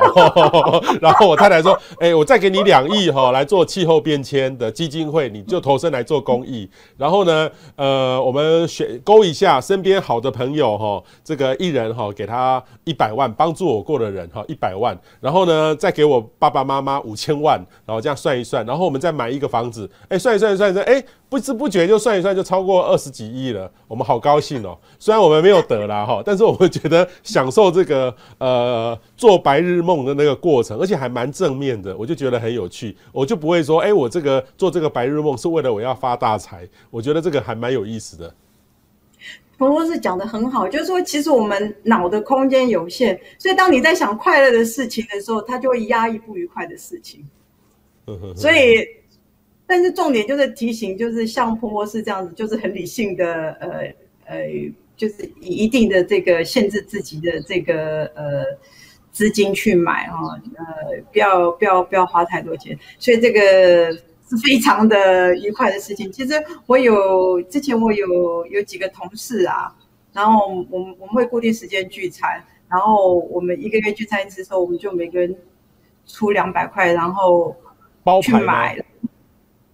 [1.02, 6.70] 然后我太太说：“哎、欸，我再给你两亿哈，来做气候变迁的基金会，你就投身来做公益。
[6.98, 14.98] 然后呢，呃，我们选勾一下身边好的朋友哈，这个一人哈，给他一百万，帮助我过的人哈，一百万。
[15.20, 19.90] 然后呢，再给我爸爸妈妈五千万，然后这样算一算，然后我们再买一个房子。
[20.10, 24.78] 哎，算一算，算一算，哎，不知不觉就算一算就超过二十几亿了，我们好高兴哦。
[25.00, 38.34] 虽然我们没有得啦哈，但是我们觉得享受这个呃。”呃，做白日梦的那个过程，而且还蛮正面的，我就觉得很有趣，我就不会说，哎、欸，我这个做这个白日梦是为了我要发大财，我觉得这个还蛮有意思的。
[39.58, 47.24] 彭博士讲的很好，就是说，其实我们脑的空间有限，所以当你在想快乐的事情的时候，它就会压抑不愉快的事情。
[48.36, 48.86] 所以，
[49.68, 53.70] 但是重点就是提醒，就是像彭博士这样子，就是很理性的，呃
[54.26, 54.38] 呃。
[54.98, 58.46] 就是以一定的这个限制自己的这个呃
[59.12, 60.18] 资金去买哈，
[60.58, 63.92] 呃不要不要不要花太多钱，所以这个
[64.28, 66.12] 是非常的愉快的事情。
[66.12, 66.34] 其实
[66.66, 69.76] 我有之前我有有几个同事啊，
[70.14, 75.36] 然后我们我们会固定时间聚餐，然后我们一个月聚餐一次的时候，我们就每个人
[76.06, 77.56] 出两百块，然后
[78.22, 78.78] 去买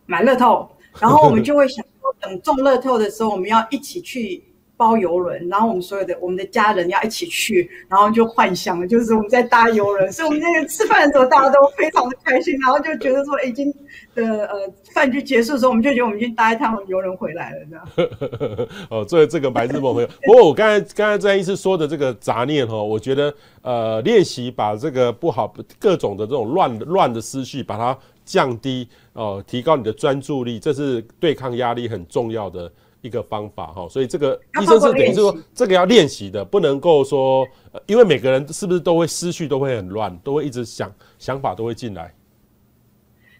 [0.05, 4.43] 买乐透，然后我们 就会想说，等中乐透的时候，我们要一起去。
[4.81, 13.71] 包游轮，然后我们所有的我们的家人要一起去，然后就幻想就是我们在搭游轮， 所以我们那个吃饭的时候大家都非常的开心，然后就觉得说已经
[14.15, 18.67] 的呃饭局结束的时候，我们就觉得我们已经搭一趟游轮回来了这样。
[18.89, 32.71] 哦，作为这个白日梦朋友， 不过我刚才刚才在医师说的这个杂念哈，我觉得呃练习把这个不好各种的这种乱乱的思绪把它降低哦、呃，提高你的专注力，这是对抗压力很重要的。
[33.01, 37.47] 一个方法哈，所以这个医生是等于是说，这个要练习的，不能够说，
[37.87, 42.13] 因为每个人是不是都会思绪都会很乱，都会一直想想法都会进来。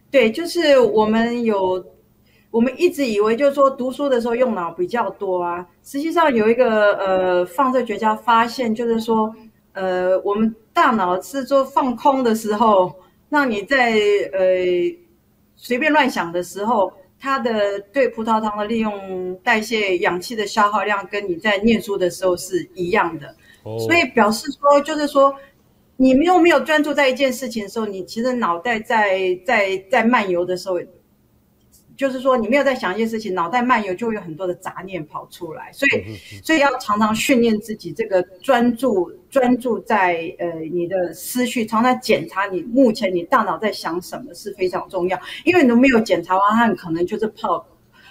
[0.10, 1.86] 对，就是我们有，
[2.50, 9.32] 我们一直以为就是说读书的时候用脑比较多啊，实际上有一个呃放射学家发现，就是说
[9.74, 12.91] 呃我们大脑是做放空的时候，
[13.30, 13.93] 让你在
[14.34, 14.39] 呃
[15.56, 16.91] 随便乱想的时候。
[17.22, 25.34] 它的对葡萄糖的利用、代谢、氧气的消耗量，跟你在念书的时候是一样的，所以表示说，就是说，
[25.98, 30.82] 你又没有专注在一件事情的时候，你其实脑袋在在在漫游的时候。
[31.98, 47.65] 就是说，你没有在想一件事情，脑袋漫游就会有很多的杂念跑出来，所以，所以要常常训练自己这个专注，专注在呃你的思绪，常常检查你目前你大脑在想什么是非常重要，因为你都没有检查完，它可能就是跑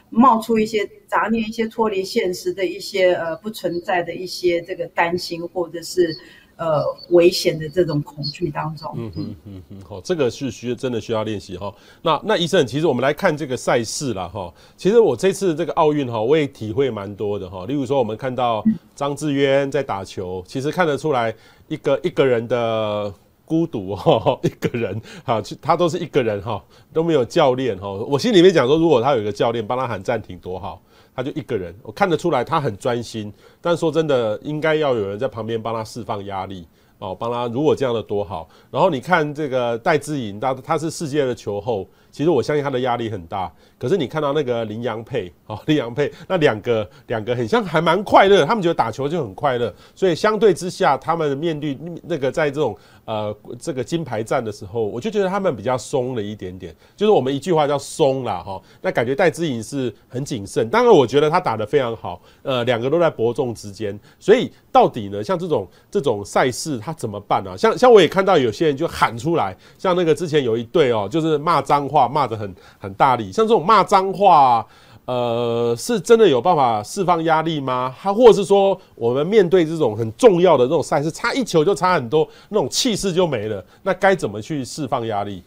[0.09, 6.17] 冒出一些杂念，一些脱离现实的一些呃不存在的一些这个担心或者是。
[6.61, 11.75] 呃，危险的这种恐惧当中，嗯哼嗯哼，好，这个是需真的需要练习哈。
[12.03, 14.53] 那那医生，其实我们来看这个赛事了哈。
[14.77, 17.65] 其实我这次这个奥运哈，我也体会蛮多的哈。
[17.65, 18.63] 例如说，我们看到
[18.95, 21.35] 张志渊在打球，其实看得出来
[21.69, 23.11] 一个一个人的
[23.47, 27.91] 孤独哈， 一个人哈，他都是一个人哈，都没有教练哈。
[27.91, 30.83] 我心里面讲说，如果他有一个教练帮他喊暂停多好。
[31.15, 36.67] 他就一个人，我看得出来他很专心，但说真的，应该要有人在旁边帮他释放压力
[36.99, 37.47] 哦，帮他。
[37.49, 38.49] 如果这样的多好。
[38.71, 43.53] 然后你看这个戴资颖，他他是世界的球后，其实我相信他的压力很大。
[43.79, 52.77] 可是你看到那个林洋配哦， 林洋配那两个两个很像，还蛮快乐，他们觉得打球就很快乐，所以相对之下，他们面对那个在这种
[53.11, 58.63] 呃这个金牌战的时候，我就觉得他们比较松了一点点，就是我们一句话叫松啦哈。
[58.81, 63.99] 那感觉戴资颖是很谨慎，当然我觉得他打得非常好，呃，两个都在伯仲之间。
[64.21, 67.57] 所以到底呢，像这种这种赛事他怎么办呢、啊？
[67.57, 74.65] 像像我也看到有些人就喊出来，像那个之前有一队哦，就是骂脏话骂得很很大力，像这种骂脏话。
[75.11, 77.93] 呃，是真的有办法释放压力吗？
[77.99, 85.43] 还或是说，我们面对这种很重要的这种赛事，差一球就差很多，那种气势就没了，那该怎么去释放压力？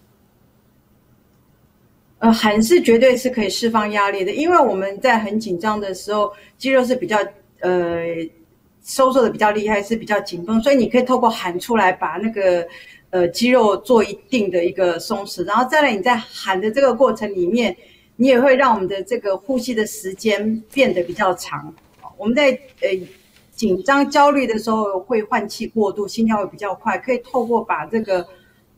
[2.19, 7.17] 呃，喊是绝对是可以释放压力的，因为我们在很紧张的时候，肌肉是比较
[7.61, 8.01] 呃
[8.83, 12.67] 收缩的比较厉害，是比较紧绷，所以你可以透过喊出来，把那个
[13.11, 17.73] 呃肌肉做一定的一个松弛，然后再来你在喊的这个过程里面。
[18.15, 21.73] 你也会让我们的这个呼吸的时间变得比较长。
[22.15, 22.51] 我们在
[22.81, 22.89] 呃
[23.51, 26.97] 紧张、焦虑的时候会换气过度，心跳会比较快。
[26.97, 28.25] 可以透过把这个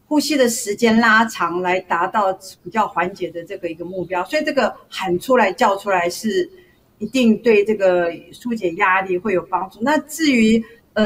[0.07, 2.31] 呼吸的时间拉长，来达到
[2.63, 4.23] 比较缓解的这个一个目标。
[4.25, 6.49] 所以这个喊出来、叫出来是
[6.97, 9.79] 一定对这个纾解压力会有帮助。
[9.81, 10.63] 那至于
[10.93, 11.05] 呃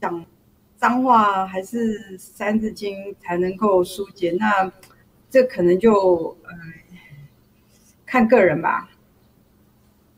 [0.00, 0.24] 讲
[0.76, 4.70] 脏话还是三字经才能够纾解，那。
[5.30, 6.50] 这可能就呃
[8.04, 8.88] 看个人吧。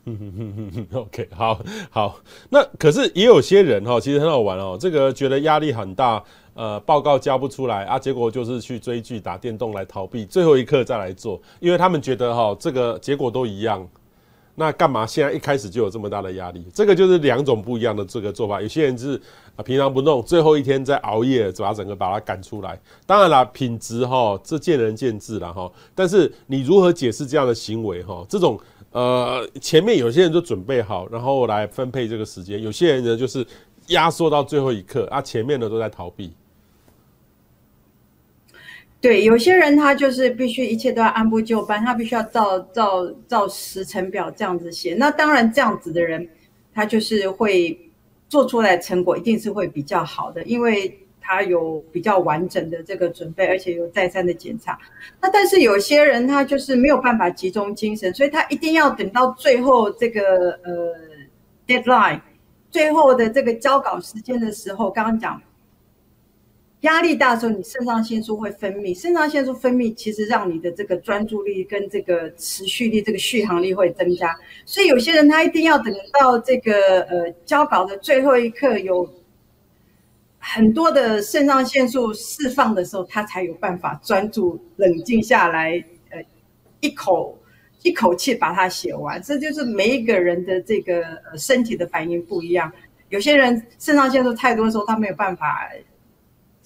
[0.05, 2.19] 嗯哼哼哼哼，OK，好，好。
[2.49, 4.77] 那可是也有些人哈，其实很好玩哦。
[4.79, 6.23] 这个觉得压力很大，
[6.55, 13.87] 呃，报告交不出来啊，结果就是去追剧、打电动来逃避，最后一刻再来做，因为他们觉得哈，这个结果都一样。
[14.59, 16.65] 那干嘛现在一开始就有这么大的压力？
[16.73, 18.61] 这个就是两种不一样的这个做法。
[18.61, 19.15] 有些人是
[19.55, 22.77] 啊，平常不弄，最后一天再熬夜，把整个把它赶出来。
[23.05, 25.71] 当然啦，品质哈，这见仁见智了哈。
[25.95, 28.25] 但是你如何解释这样的行为哈？
[28.27, 28.59] 这种
[28.91, 33.47] 呃，前面有些人就准备好，然后来分配这个时间；有些人呢，就是
[33.87, 36.33] 压缩到最后一刻啊，前面的都在逃避。
[39.01, 44.93] 对，有些人他就是必须一切都要按部就班，他必须要照照照时程表这样子写。
[44.93, 46.27] 那当然，这样子的人，
[46.73, 47.79] 他就是会
[48.27, 54.77] 做出来成果一定是会比较好的，因为他有比较完整的这个准备，而且有再三的检查。
[55.21, 60.93] 那但是有些人他就是没有办法集中精神，所以他一定要等到最后这个呃
[61.65, 62.19] deadline，
[62.69, 65.41] 最后的这个交稿时间的时候，刚刚讲。
[66.81, 74.33] 压力大的时候，你肾上腺素会分泌，肾上腺素分泌其实让你的这个专注力跟这个持续力、这个续航力会增加。
[74.63, 79.05] 所以有些人他一定要等到这个呃交稿的最后一刻，有
[80.37, 86.23] 很多的肾上腺素释放的时候，他才有办法专注、冷静下来，呃，
[86.79, 87.37] 一口
[87.83, 89.21] 一口气把它写完。
[89.21, 92.71] 这就是每一个人的这个呃身体的反应不一样。
[93.09, 95.69] 有些人肾上腺素太多的时候，他没有办法。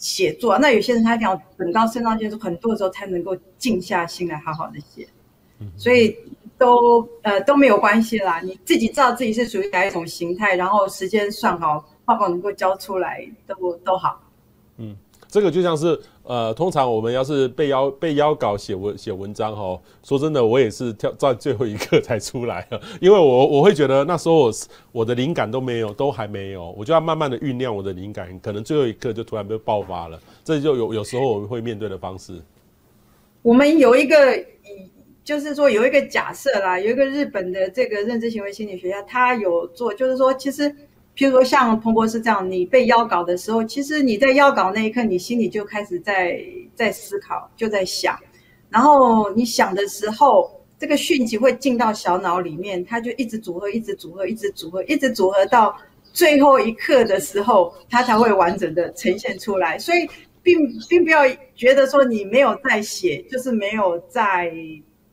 [0.04, 5.08] 写作，那有些人他一定要等到肾上腺素很多的时候才能够静下心来好好的写，
[5.78, 6.14] 所以
[6.58, 8.42] 都呃都没有关系啦。
[8.42, 14.22] 你自己知道自己是属于哪一种形态，然后时间算好，报告能够交出来都都好。
[14.76, 14.94] 嗯。
[15.30, 22.66] 这个就像是，呃，通常我们要是被邀被邀稿写文写文章哈，说真的，我也是跳在最后一刻才出来，
[23.02, 24.52] 因为我我会觉得那时候我
[24.94, 32.42] 我的灵感都没有，都还没有，我就要慢慢的酝酿我的灵感，可能最后一刻就突然被爆发了，这就有有时候我们会面对的方式。
[33.42, 34.16] 我们有一个，
[35.26, 40.74] 就是说有一个假设啦，有一个日本的这个认知行为心理学家，他有做，就是说其实。
[41.16, 46.44] 譬如说，像彭博士这样，你被邀稿的时候，其实你在邀稿那一刻，你心里就开始在
[46.74, 48.18] 在思考，就在想。
[48.70, 50.50] 然后你想的时候，
[50.80, 55.78] 这个讯息会进到小脑里面，它就一直组合，一直组合，一直组合，一直组合到
[56.12, 59.78] 最后一刻的时候，它才会完整的呈现出来。
[59.78, 60.10] 所以，
[60.42, 60.58] 并
[60.90, 61.22] 并不要
[61.56, 64.52] 觉得说你没有在写，就是没有在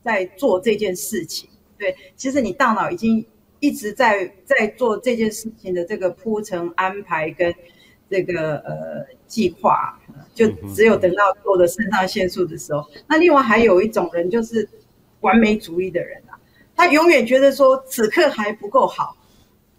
[0.02, 1.46] 在做这件事情。
[1.76, 3.22] 对，其实你大脑已经。
[3.60, 7.54] 一直在在做这件事情的这个铺陈安排跟
[8.08, 9.98] 这个呃计划，
[10.34, 12.84] 就只有等到做的肾上腺素的时候。
[13.06, 14.68] 那另外还有一种人就是
[15.20, 16.34] 完美主义的人啊，
[16.74, 19.16] 他永远觉得说此刻还不够好。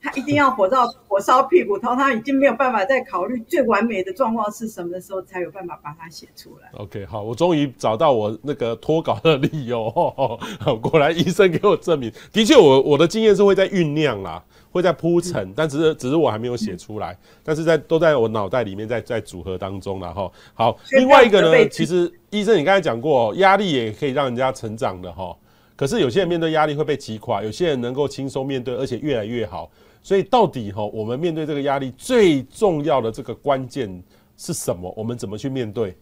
[0.02, 6.70] 他一定要火到火烧屁股头，他已经没有办法再考虑最完美的状况是什么的时候，才有办法把它写出来。
[6.74, 9.86] OK，好，我终于找到我那个脱稿的理由。
[9.95, 20.32] 哦哦、果然医生给我证明，的确，我我的经验是会在酝酿啦，会在铺陈，嗯、但只是只是我还没有写出来，嗯、但是在都在我脑袋里面在在组合当中了哈。
[20.56, 25.36] 好，另外一个呢，其实医生你刚才讲过，压力也可以让人家成长的哈。
[25.76, 29.70] 可是有些人面对压力会被击垮，有些人能够轻松面对，而且越来越好。
[30.02, 34.04] 所以到底哈，我们面对这个压力最重要的这个关键
[34.36, 34.91] 是什么？
[34.97, 35.95] 我们怎么去面对？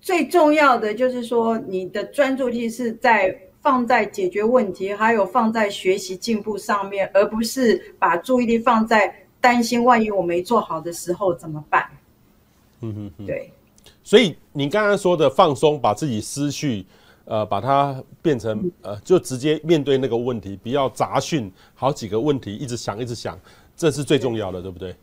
[0.00, 11.88] 最重要的就是说，你的专注力是在放在解决问题，还有放在学习进步上面，而不是把注意力放在担心万一我没做好的时候怎么办。
[12.80, 13.52] 嗯嗯嗯，对。
[14.02, 16.84] 所以你刚刚说的放松，把自己思绪，
[17.24, 23.38] 呃，把它变成呃，就直接面对那个问题，不要杂讯好几个问题一直想一直想，
[23.76, 24.94] 这是最重要的，对不对？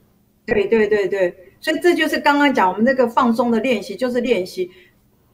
[0.45, 4.69] 对对对对，所以这就是刚刚讲我们那个放松的练习，就是练习，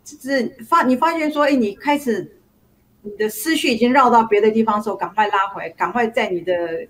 [0.03, 2.37] 就是发你发现说，哎，你开始
[3.01, 6.87] 你的思绪已经绕到别的地方的时候，赶快拉回来，赶快在你的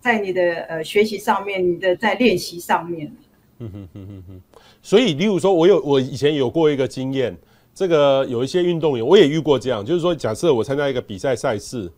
[0.00, 3.10] 在你的呃学习上面，你的在练习上面。
[3.58, 4.40] 嗯哼哼哼哼。
[4.82, 7.34] 所以，例如说，我有我以前有过一个经验，
[7.74, 11.90] 这个有一些运动员，我也遇过这样，就是说，假设我参加一个比赛赛事，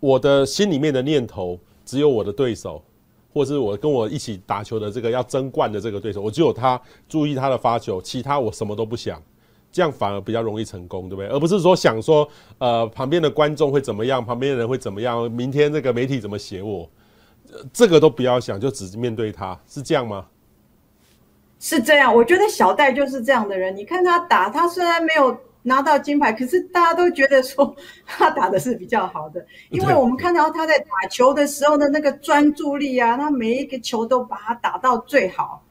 [0.00, 2.82] 我的心里面的念头只有我的对手，
[3.32, 9.22] 或是我跟我一起打球的这个要争冠的这个对手，我只有他注意他的发球，其他我什么都不想，
[9.70, 11.26] 这样反而比较容易成功，对不对？
[11.28, 16.88] 而不是说想说，呃，旁边的观众会怎么样，旁边的人会怎么样，明天这个媒体怎么写我，
[17.72, 20.26] 这个都不要想，就只面对他，是这样吗？
[21.60, 23.76] 是这样，我觉得小戴就是这样的人。
[23.76, 35.62] 你看他打，他虽然没有拿到金牌，可是大家都觉得说他打的是比较好的，因为我们看到他在打球的时候的那个专注力啊，他每一个球都把它打到最好。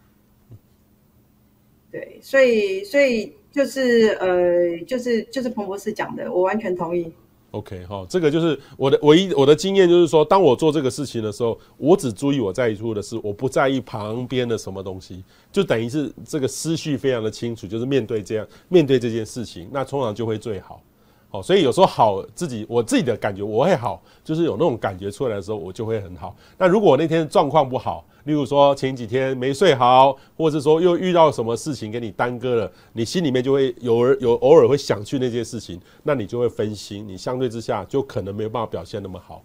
[1.91, 7.11] 对，所以所以就是呃，就是就是彭博士讲的，我完全同意。
[7.51, 20.81] OK，好，这个就是我的唯一我的经验，就是说，当我做这个事情的时候，我只注意我在意的事，我不在意旁边的什么东西，就等于是这个思绪非常的清楚，就是面对这样面对这件事情，那通常就会最好。
[21.31, 26.35] 好，所以有时候好自己我自己的感觉我会好，就是有那种感觉出来的时候，我就会很好。
[26.57, 39.43] 那如果那天状况不好，例如说前几天没睡好，或者是说又遇到什么事情给你耽搁了，你心里面就会有有，偶尔会想去那件事情，那你就会分心，你相对之下就可能没有办法表现那么好。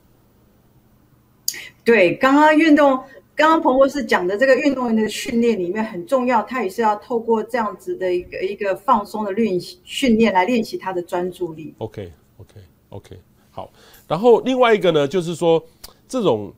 [1.84, 2.98] 对，刚刚运动。
[3.36, 11.74] 刚刚彭博士讲的这个运动员的训练里面很重要，他也是要透过这样子的一个一个放松的练习训练来练习他的专注力。
[11.78, 12.54] OK OK
[12.90, 13.18] OK，
[13.50, 13.72] 好。
[14.06, 15.60] 然后另外一个呢，就是说
[16.06, 16.52] 这种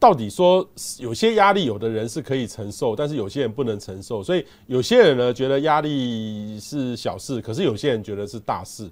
[0.00, 4.24] 到底说有些压力，有的人是可以承受，但是有些人不能承受。
[4.24, 8.90] 所以有些人呢觉得压力是小事，可是有些人觉得是大事。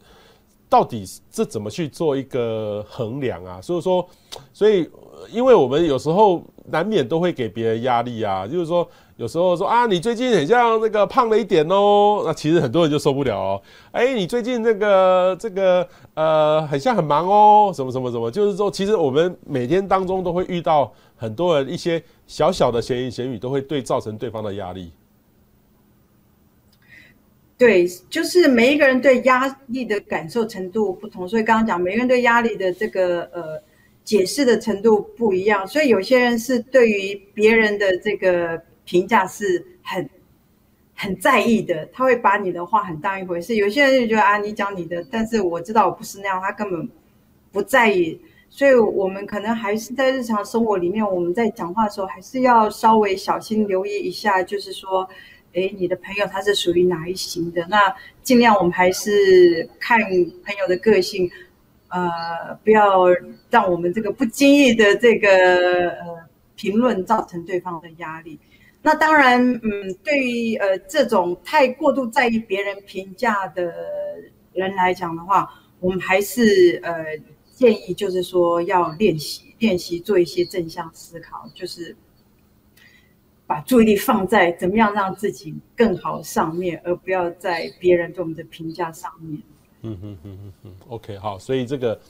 [0.71, 3.61] 到底这怎么去做一个衡量啊？
[3.61, 4.09] 所以说，
[4.55, 4.89] 所以
[5.31, 6.43] 因为我们有时候。
[6.73, 13.63] 难免都会给别人压力啊，就是说有时候说啊，你最近很像那个胖了一点哦，那其实很多人就受不了哦。
[13.91, 24.93] 哎，你最近这个这个呃，很像很忙哦，什么什么什么，就是说，其实我们每天当中都会遇到很多人一些小小的闲言闲语，都会对造成对方的压力。
[27.61, 33.63] 对，就是每一个人对压力的感受程度不同，所以刚刚讲每个人对压力的这个呃。
[34.03, 40.09] 解释的程度不一样，所以有些人是对于别人的这个评价是很
[40.97, 43.55] 很在意的，他会把你的话很当一回事。
[43.55, 46.89] 有些人就觉得啊，你讲你的，但是我知道我不是那样，他根本
[47.53, 48.19] 不在意。
[48.49, 55.09] 所以我们可能还是在日常生活里面，我们在讲话的时候还是要稍微小心留意一下，就是说，
[55.53, 57.67] 诶，你的朋友他是属于哪一型的？
[57.69, 61.31] 那尽量我们还是看朋友的个性。
[61.93, 63.09] 呃，不要
[63.51, 65.29] 让我们这个不经意的这个
[65.91, 66.07] 呃
[66.55, 68.39] 评论造成对方的压力。
[68.81, 73.75] 那当然，嗯，对于呃这种太过度在意别人评价的
[74.53, 77.05] 人来讲的话，我们还是呃
[77.51, 81.97] 建议就是说要练习练习做一些正向思考，就是
[83.51, 89.43] 把注意力放在怎么样让自己更好上面，而不要在别人对我们的评价上面。
[89.83, 92.01] 嗯哼哼哼哼，OK，好，所以这个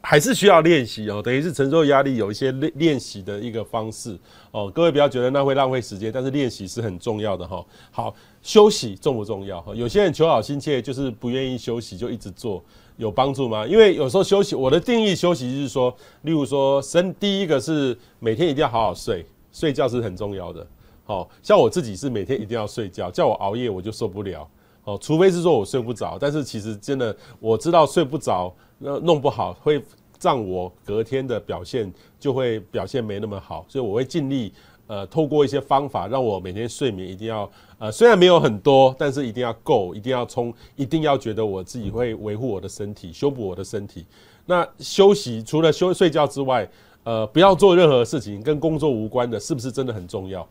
[0.00, 4.16] 还是需要练习哦，等于是承受压力有一些练练习的一个方式
[4.52, 4.70] 哦。
[4.70, 7.66] 各位不要觉得那会浪费时间，但是练习是很重要的哈。
[7.90, 9.74] 好，休息重不重要？
[9.74, 12.62] 有些人求好心切，就是不愿意休息，就一直做，
[12.96, 13.66] 有帮助吗？
[13.66, 20.64] 因为有时候休息，我的定义休息就是说，例如说，生第一个是每天一定要好好睡，睡觉是很重要的。
[21.06, 24.46] 好，像我自己是每天一定要睡觉，叫我熬夜我就受不了。
[24.82, 29.82] 哦，除非是说我睡不着，但是其实真的我知道睡不着，那弄不好会
[30.20, 34.52] 让我隔天的表现就会表现没那么好，所以我会尽力
[34.86, 44.04] 呃透过一些方法让我每天睡眠一定要呃虽然没有很多，但是一定要够，一定要充，一定要觉得我自己会维护我的身体，修补我的身体。
[44.44, 46.68] 那休息除了休睡觉之外，
[47.02, 50.46] 呃，不要做任何事情跟工作无关的，是不是真的很重要？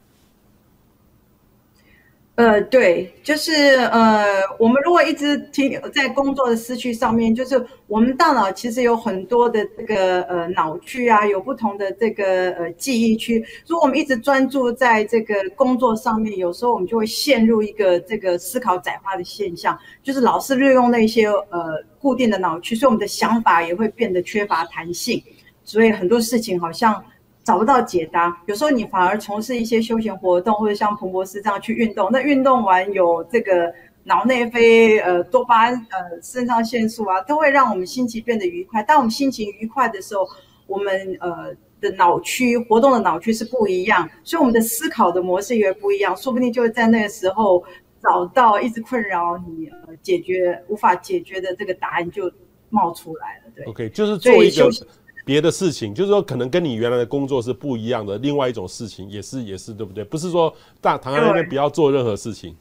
[2.36, 3.54] 呃，对，就是
[3.94, 4.26] 呃，
[4.60, 13.42] 我们如果一直停留在工作的思绪上面，就是我们大脑其实有很多的这个呃脑区啊，有不同的这个呃记忆区。
[13.66, 25.24] 如果我们一直专注在这个工作上面，有时候我们就会陷入一个这个思考窄化的现象，就是老是利用那些呃固定的脑区，所以我们的想法也会变得缺乏弹性，
[25.64, 27.02] 所以很多事情好像。
[27.46, 32.10] 找不到解答，有时候你反而从事一些休闲活动，或者像彭博士这样去运动。
[32.12, 33.72] 那运动完有这个
[34.04, 38.82] 脑内啡、呃多巴胺、呃肾上腺素啊，都会让我们心情变得愉快。
[38.82, 40.28] 当我们心情愉快的时候，
[40.66, 46.18] 我们呃的脑区活动的脑区是不一样，所以我们的思考的模式也会不一样。
[46.18, 47.64] 说不定就会在那个时候
[48.02, 52.32] 找到一直困扰你呃解决无法解决的这个答案就
[52.72, 53.52] 冒出来了。
[53.56, 54.68] 对，OK，就是做一个。
[55.26, 60.04] 别的事情，就是说可能跟你原来的工作是不一样的，另外一种事情也是也是对不对？
[60.04, 62.56] 不是说大躺在那边不要做任何事情。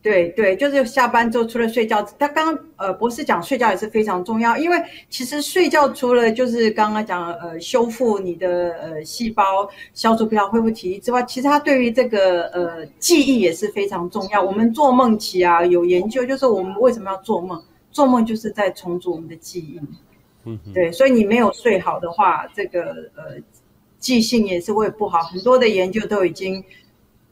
[0.00, 4.76] 对对，就是下班之后除了睡觉，他刚呃博士讲睡觉也是非常重要，因为
[5.10, 14.40] 其实睡觉除了就是刚刚讲呃修复你的呃细胞、消除疲劳、恢复体力之外，其实它对于这个呃记忆也是非常重要。
[14.40, 17.60] 我们做梦期啊有研究，就是我们为什么要做梦？
[17.90, 19.80] 做梦就是在重组我们的记忆。
[20.72, 23.36] 对，所以你没有睡好的话，这个呃
[23.98, 25.20] 记性也是会不好。
[25.22, 26.62] 很多的研究都已经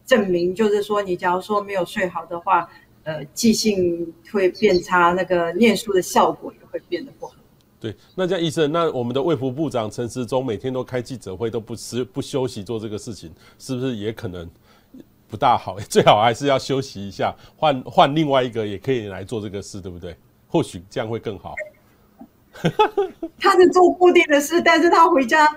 [0.05, 2.69] 证明，就是说你假如说没有睡好的话，
[3.05, 7.35] 呃，记性会变差，那个念书的效果也会变得不好。
[7.79, 14.49] 对，那这样医生，那我们的卫福部长陈时中每天都开记者会，都不吃不休息做这个事情，是不是也可能
[15.29, 15.79] 不大好？
[15.89, 20.17] 最好还是要休息一下，换换另外一个也可以来做这个事，对不对？
[20.49, 21.55] 或许这样会更好。
[23.39, 25.49] 他是做固定的事，但是他回家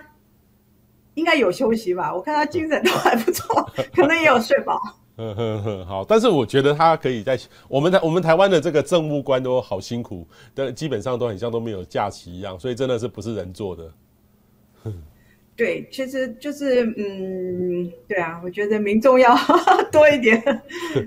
[1.15, 2.13] 应该有休息吧？
[2.13, 4.79] 我看他精神都还不错， 可能也有睡饱。
[5.21, 7.37] 嗯哼哼，好，但是我觉得他可以在
[7.67, 13.91] 我们台我们台湾的这个政务官都好辛苦，但基本上都很像都没有假期一样，所以真的是不是人做的。
[15.57, 19.35] 对，其实就是嗯，对啊，我觉得民众要
[19.91, 20.41] 多一点，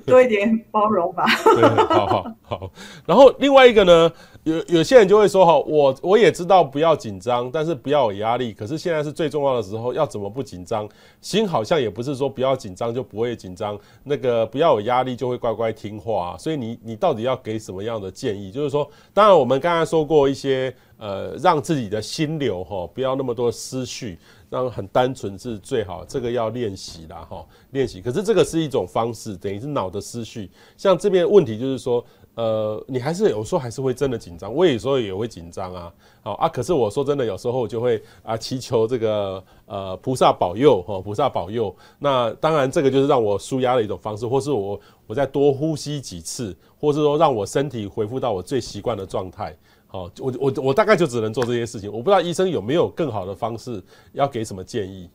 [0.04, 1.24] 多一点包容吧。
[1.42, 2.70] 对，好好好。
[3.06, 4.12] 然后另外一个呢，
[4.44, 8.52] 有有些人就会说哈，我我也知道不要紧张，但是不要有压力。
[8.52, 10.88] 可是现在是最重要的时候，要怎么不紧张？
[11.20, 16.36] 心好像也不是说不要紧张就不会紧张，那个不要有压力就会乖乖听话。
[16.38, 18.50] 所以你你到底要给什么样的建议？
[18.50, 20.74] 就是说，当然我们刚才说过一些。
[20.98, 24.16] 呃，让自己的心流哈，不要那么多思绪，
[24.48, 26.04] 让很单纯是最好。
[26.04, 28.00] 这个要练习啦哈，练习。
[28.00, 30.48] 可是这个是一种方式，等于是脑的思绪。
[30.76, 32.04] 像这边问题就是说，
[32.34, 35.92] 呃，你还是有时候还是会真的紧张，我有时候也会紧张啊。
[36.22, 41.74] 好啊，可是我说真的，有时候我就会啊祈求这个呃菩萨保佑哈，菩萨保佑。
[41.98, 49.54] 那当然这个就是让我舒压的一种方式，或是我我再多呼吸几次，或是说让我身体恢复到我最习惯的状态。
[49.86, 51.92] 好，我我我大概就只能做这些事情。
[51.92, 55.10] 我不知道医生有没有更好的方式，要给什么建议？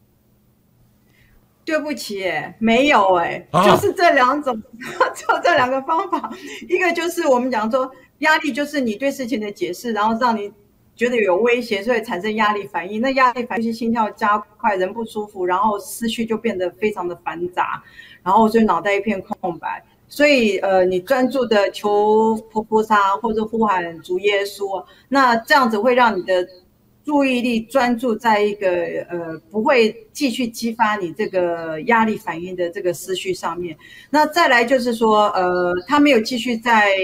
[1.68, 4.55] 对不起，哎，没有，哎，就是这两种，
[5.13, 6.32] 就这两个方法。
[6.70, 10.49] 一个就是我们讲说，压力就是你对事情的解释，然后让你
[10.95, 13.01] 觉得有威胁，所以产生压力反应。
[13.01, 17.84] 那压力反应，心跳加快，人不舒服，然后思绪就变得非常的繁杂，
[18.24, 19.84] 然后所以脑袋一片空白。
[20.07, 26.47] 所以，呃，你专注的求菩萨或者呼喊主耶稣，那这样子会让你的
[27.08, 28.70] 注意力专注在一个
[29.10, 33.78] 呃，不会继续激发你这个压力反应的这个思绪上面。
[34.10, 36.97] 那再来就是说，呃，他没有继续在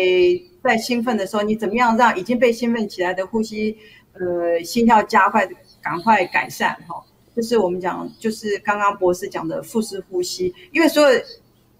[0.61, 3.77] 在兴奋的时候，你怎么样让已经被兴奋起来的呼吸，
[4.11, 5.47] 呃，心跳加快，
[5.81, 7.01] 赶快改善哈？
[7.33, 11.21] 就是我们讲，就是刚刚博士讲的腹式呼吸，因为所有。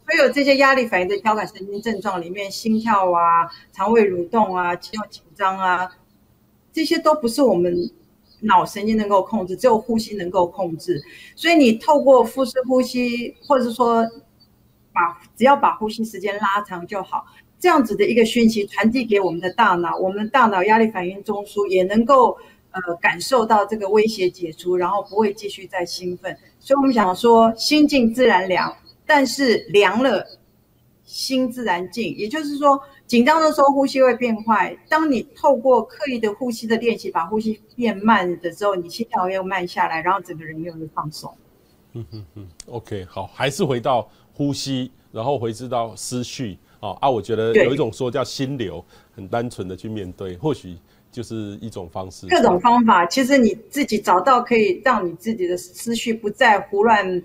[0.06, 5.90] 所有这些压力反应的交感神经症状里面，心跳啊、肠胃蠕动啊、肌肉紧张啊，
[6.74, 7.90] 这些都不是我们
[8.44, 11.02] 脑神经能够控制，只有呼吸能够控制。
[11.36, 14.04] 所以你透过腹式呼吸，或者是说
[14.94, 17.26] 把只要把呼吸时间拉长就好，
[17.60, 22.38] 这样子的一个讯息传递给我们的大脑，我们的大脑压力反应中枢也能够
[22.72, 26.38] 呃感受到这个威胁解除，然后不会继续再兴奋。
[26.60, 28.76] 所以我们想说，心静自然凉。
[29.06, 30.26] 但是凉了，
[31.04, 32.16] 心自然静。
[32.16, 32.80] 也就是说，
[33.14, 34.76] 紧张的时候呼吸会变快。
[34.90, 41.32] 当你透过刻意的呼吸的练习，把呼吸变慢的时候，你心跳又慢下来，然后整个人又会放松。
[41.92, 46.58] 嗯嗯嗯，OK，好，还是回到呼吸，然后回至到思绪。
[46.80, 48.84] 啊啊，我觉得有一种说叫心流，
[49.16, 50.76] 很单纯的去面对，或许
[51.12, 52.26] 就是一种方式。
[52.26, 57.22] 各种方法，其实你自己找到可以让你自己的思绪不再胡乱，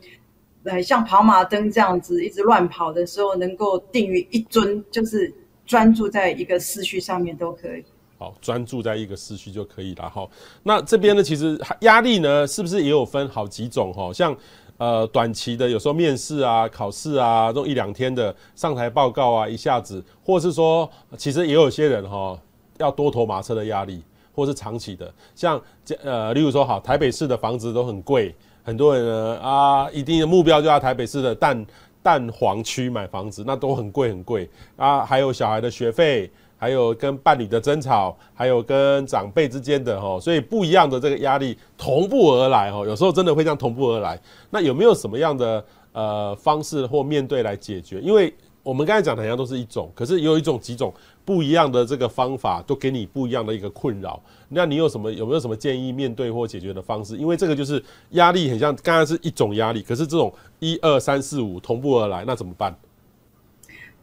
[0.64, 5.32] 呃，像跑马灯这样子一直乱跑的时候，能够定于一尊，就是
[5.68, 7.84] 专注在一个思绪上面都可以。
[8.16, 10.08] 好，专注在一个思绪就可以了。
[10.10, 10.28] 哈，
[10.64, 13.92] 那这边呢，其实压力呢，是不是也有分好几种？
[13.92, 14.36] 哈，像
[14.78, 22.36] 呃短期的，有时候面试啊、考试啊，这种一两天的上台报告啊，一下子，或是说，其实也有些人哈，
[22.78, 24.02] 要多头马车的压力，
[24.34, 25.62] 或是长期的，像
[26.02, 31.64] 呃，例如说，好，台北市的房子都很贵，很多人呢啊，一定的目标就要台北市的但
[32.09, 36.30] 蛋黄区买房子，那都很贵很贵啊，还有小孩的学费。
[36.61, 44.20] 还有跟伴侣的争吵，还有跟长辈之间的吼，所以不一样的这个压力同步而来吼，有时候真的会这样同步而来。
[44.50, 48.00] 那有没有什么样的呃方式或面对来解决？
[48.00, 48.34] 因为
[48.64, 50.92] 我们刚才讲的好像都是一种，可是有一种几种
[51.29, 54.18] 不一样的这个方法，都给你不一样的一个困扰。
[54.49, 57.18] 那你有什么有没有什么建议面对或解决的方式？
[57.18, 62.74] 因为这个就是压力很像刚才是一种压力，可是这种一二三四五同步而来，那怎么办？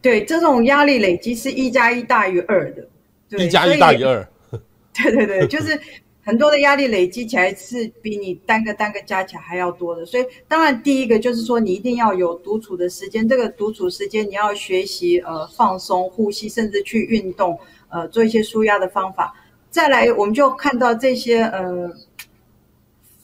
[0.04, 2.88] 对，这种压力累积是一加一大于二的，
[3.44, 4.28] 一加一大于二。
[4.94, 5.82] 对对对，就是
[6.26, 10.06] 很多的压力累积起来是比你单个单个加起来还要多的。
[10.06, 17.58] 所以当然第一个就是说你一定要有独处的时间，这个独处时间你要学习呃放松呼吸，甚至去运动，
[17.90, 19.34] 呃做一些舒压的方法。
[19.70, 21.96] 再来我们就看到这些呃。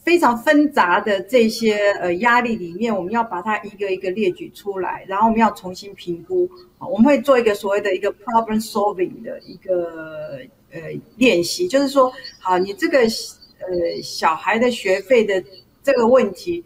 [0.04, 6.50] 非常纷杂的这些呃压力里面，我们要把它一个一个列举出来，然后我们要重新评估。
[6.80, 10.40] 我们会做一个所谓的一个 problem solving 的一个
[10.72, 10.80] 呃
[11.18, 15.44] 练习，就是说，好，你这个呃小孩的学费的
[15.84, 16.64] 这个问题，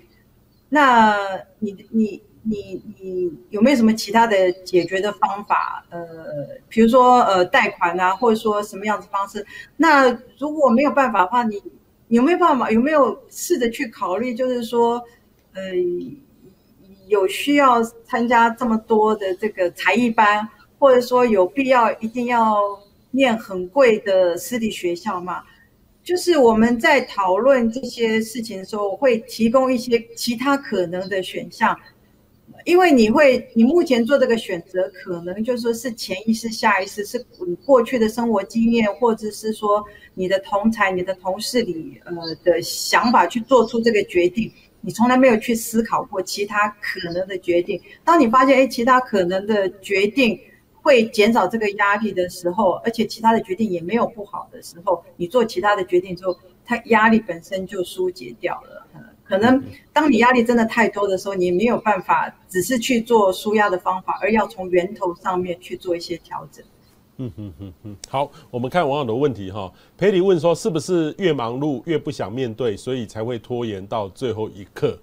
[0.69, 1.17] 那
[1.59, 5.85] 你你你你有没有什么其他的解决的方法？
[5.89, 5.99] 呃，
[6.69, 9.45] 比如说呃贷款啊，或者说什么样子方式？
[9.77, 11.61] 那如果没有办法的话，你
[12.09, 12.69] 有没有办法？
[12.69, 14.35] 有没有试着去考虑？
[14.35, 15.03] 就是说，
[15.53, 15.61] 呃，
[17.07, 20.47] 有需要参加这么多的这个才艺班，
[20.77, 22.79] 或者说有必要一定要
[23.15, 25.41] 念很贵的私立学校嘛？
[26.03, 31.75] 就是我们在讨论这些事情的时候，会提供一些其他可能的选项。
[32.63, 42.13] 因为你会，你目前做这个选择，可能就是说是潜意识、下意识，是你过去的生活经验，或者是说你的同才、你的同事里，呃
[42.43, 44.51] 的想法去做出这个决定。
[44.81, 47.81] 你从来没有去思考过其他可能的决定。
[48.03, 50.39] 当你发现，哎，其他可能的决定
[50.85, 58.85] 会减少这个压力的时候，而且其他的决定也没有不好的时候，你做其他的决定之后，它压力本身就疏解掉了。
[59.23, 66.63] 可能当你压力真的太多的时候，你没有办法只是去做舒压的方法，而要从源头上面去做一些调整。
[67.17, 69.73] 嗯嗯嗯嗯，好，我们看网友的问题哈。
[69.97, 74.95] 裴里问说，是不是越忙碌越不想面对，所以才会拖延到最后一刻？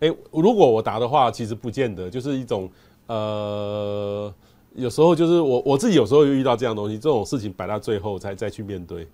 [0.00, 2.70] 诶，如果我答的话，其实不见得，就是一种
[3.06, 4.34] 呃，
[4.74, 9.06] 有时候就是我我自己有时候又遇到这样东西，这种事情摆到最后才再去面对。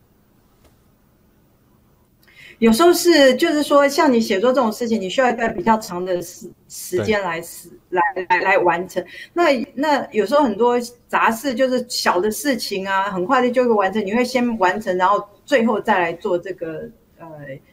[2.58, 9.02] 有时候是，就是说，像你写作这种事情，你需要一段比较长的时时间来死来来来完成。
[9.32, 9.44] 那
[9.74, 14.04] 那有时候很多杂事就是小的事情啊，很快的就会完成。
[14.04, 16.86] 你会先完成，然后最后再来做这个
[17.18, 17.26] 呃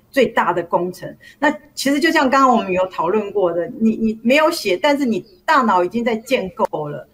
[0.10, 1.14] 最大的工程。
[1.38, 7.06] 那其实就像刚刚我们有讨论过的，你你没有写，但是你大脑已经在建构了，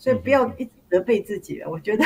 [0.00, 0.70] 所以不要一直。
[0.90, 2.04] 责备自己了，我觉得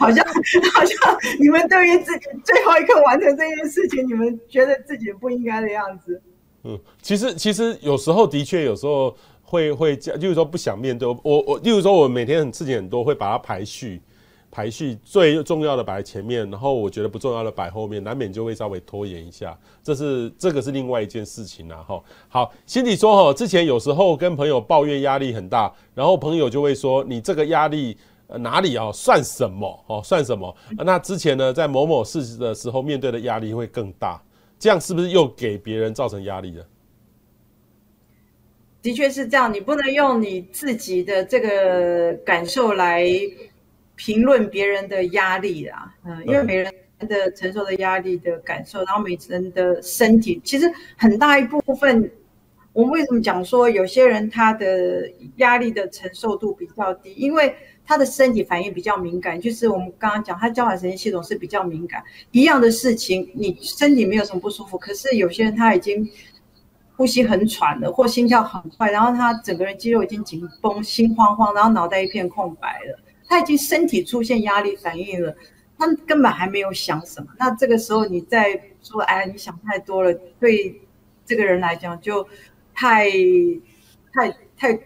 [0.00, 6.20] 好像好像你们对于自己最后一刻完成这件事情，你们觉得自己不应该的样子。
[6.64, 14.02] 嗯，其实其实有时候的确有时候会会就是说不想面对我我，例如说我每天很事情很多，会把它排序。
[14.50, 19.56] 排序最重要的摆在前面，然后我觉得不重要的摆后面，难免就会稍微拖延一下。
[19.82, 22.02] 这是这个是另外一件事情啦，哈。
[22.28, 27.96] 好，心里说哈，之前有时候跟朋友抱怨压力很大，然后朋友就会说你这个压力
[28.40, 30.52] 哪里啊算什么哦算什么？
[30.78, 34.20] 那之前呢在某某事的时候面对的压力会更大，
[34.58, 36.66] 这样是不是又给别人造成压力了？
[38.82, 43.06] 的确是这样，你不能用你自己的这个感受来。
[44.02, 52.10] 评论别人的压力啦，嗯，因为每人的承受的压力的感受，然后每人的身体，其实很大一部分，
[52.72, 57.12] 我们为什么讲说有些人他的压力的承受度比较低？
[57.12, 62.02] 因为他的身体反应比较敏感，就是我们刚刚讲，他交感神经系统是比较敏感。
[62.30, 66.08] 一样的事情，你身体没有什么不舒服，可是有些人他已经
[66.96, 72.98] 呼吸很喘了，或心跳很快，然后他整个人肌肉已经紧绷，心慌慌，然后脑袋一片空白了。
[73.30, 75.32] 他已经身体出现压力反应了，
[75.78, 77.28] 他根本还没有想什么。
[77.38, 80.80] 那这个时候你再说，哎，你想太多了，对
[81.24, 82.26] 这个人来讲就
[82.74, 83.08] 太
[84.12, 84.80] 太太，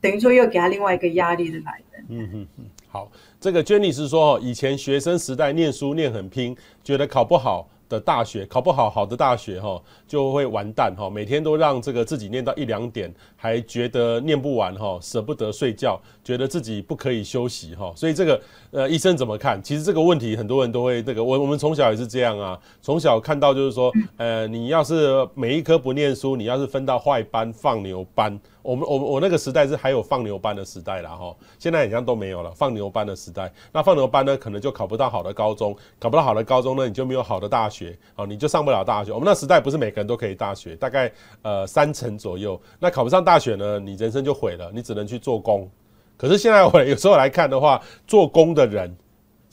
[0.00, 2.04] 等于说又给他另外一个压力的来源。
[2.08, 3.10] 嗯嗯嗯，好，
[3.40, 7.68] 这个 Jenny 是说，以前学生时代念书念很拼，觉得考不好。
[7.88, 19.62] 的大学考不好，好的大学哈就会完蛋哈，每天都让这个自己念到一两点，还觉得念不完哈，舍不得睡觉，觉得自己不可以休息哈，所以这个呃医生怎么看？
[19.62, 28.38] 其实这个问题很多人都会这个，我我们从小也是这样啊，从小看到就是说，呃你要是每一科不念书，你要是分到坏班放牛班。
[28.66, 33.52] 我们我我那个时代是还有放牛班的时代啦哈，现在好像都没有了放牛班的时代。
[33.70, 39.12] 那放牛班呢，可能就考不到好的高中，考不到好的高中呢，你就没有好的大学，哦，你就上不了大学。
[39.12, 41.12] 我们那时代不是每个人都可以大学，大概
[41.42, 42.60] 呃三成左右。
[42.80, 45.70] 那考不上大学呢，你人生就毁了，你只能去做工。
[46.16, 48.92] 可是现在我 有时候来看的话，做工的人。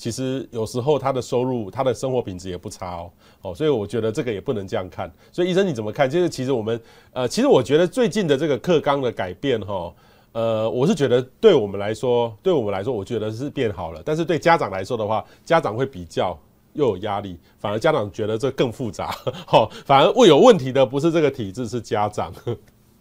[0.04, 5.10] 其实有时候他的收入、他的生活品质也不差哦，哦，所以我觉得这个也不能这样看。
[5.32, 6.10] 所以医生你怎么看？
[6.10, 6.78] 就是其实我们
[7.14, 9.94] 呃，其实我觉得最近的这个课纲的改变哈，
[10.34, 14.02] 呃，我是觉得对我们来说，对我们来说，我觉得是变好了。
[14.04, 16.38] 但是对家长来说的话，家长会比较
[16.74, 19.10] 又有压力，反而家长觉得这更复杂，
[19.48, 22.34] 哈， 反而会有问题的不是这个体制，是家长。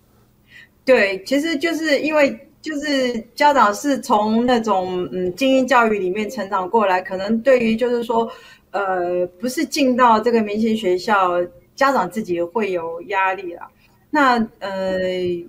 [0.85, 2.49] 对，其实就是因为。
[2.63, 8.31] 就是家长是从那种嗯精英教育里面成长过来，可能对于就是说，
[8.71, 11.45] 呃，不是进到这个明星学校，
[11.75, 13.69] 家长自己会有压力啦。
[14.11, 15.01] 那呃，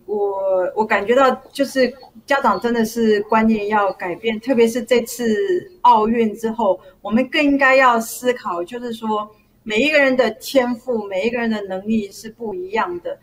[0.06, 1.94] 我我感觉到就是
[2.26, 9.30] 家长真的是观念要改变，特别是这次奥运之后，我们更应该要思考，就是说
[9.62, 13.20] 每一个人的天赋，每一个人的能力是不一样的。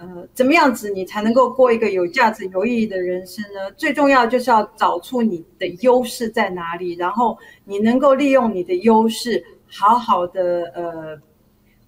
[0.00, 3.68] 呃，怎么样子你才能够过一个有价值、有意义的人生呢？
[3.76, 11.20] 最重要就是要找出你的优势在哪里，然后你能够利用你的优势，好好的呃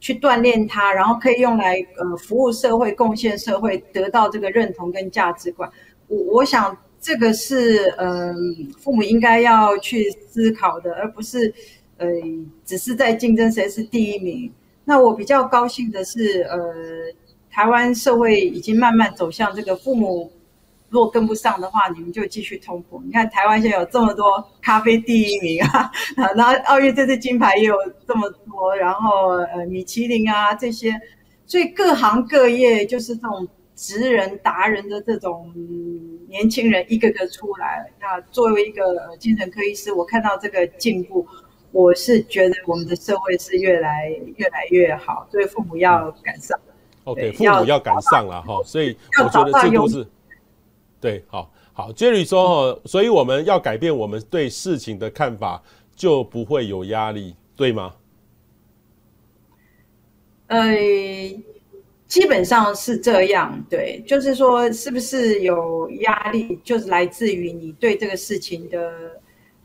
[0.00, 5.70] 去锻炼它，然后可以用来呃服务社会、贡献社会，得到这个认同跟价值观。
[6.08, 8.34] 我我想这个是嗯、呃、
[8.76, 11.54] 父母应该要去思考的，而不是
[11.98, 12.08] 呃
[12.64, 14.52] 只是在竞争谁是第一名。
[14.84, 16.74] 那我比较高兴的是呃。
[17.50, 20.30] 台湾社会已经慢慢走向这个，父母
[20.88, 23.02] 如果跟不上的话，你们就继续痛苦。
[23.04, 25.90] 你看台湾现在有这么多咖啡第一名啊，
[26.36, 27.74] 然后奥运这次金牌也有
[28.06, 30.92] 这么多，然后呃米其林啊这些，
[31.46, 35.52] 所以各行各业就是这种职人达人的这种
[36.28, 37.88] 年轻人一个个出来。
[38.00, 41.26] 那作为一个精神科医师，我看到这个进步，
[41.72, 46.58] 我是觉得我们的社会是越来越来越好，所以父母要赶上。
[47.04, 50.06] OK，父母要赶上了哈，所以我觉得这都是
[51.00, 51.92] 对，好好。
[51.92, 55.62] Jerry 说哈，所以我们要改变我们对事情的看法，
[55.96, 57.94] 就不会有压力，对吗？
[60.48, 60.76] 呃，
[62.06, 69.19] 基本上是这样，对，就是说，是不是有压力，就是来自于你对这个事情的。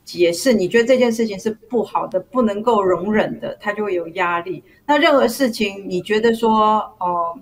[0.06, 4.64] 解释，你觉得这件事情是不好的，不能够容忍的，他就会有压力。
[4.86, 7.36] 那任何事情，你觉得说，哦，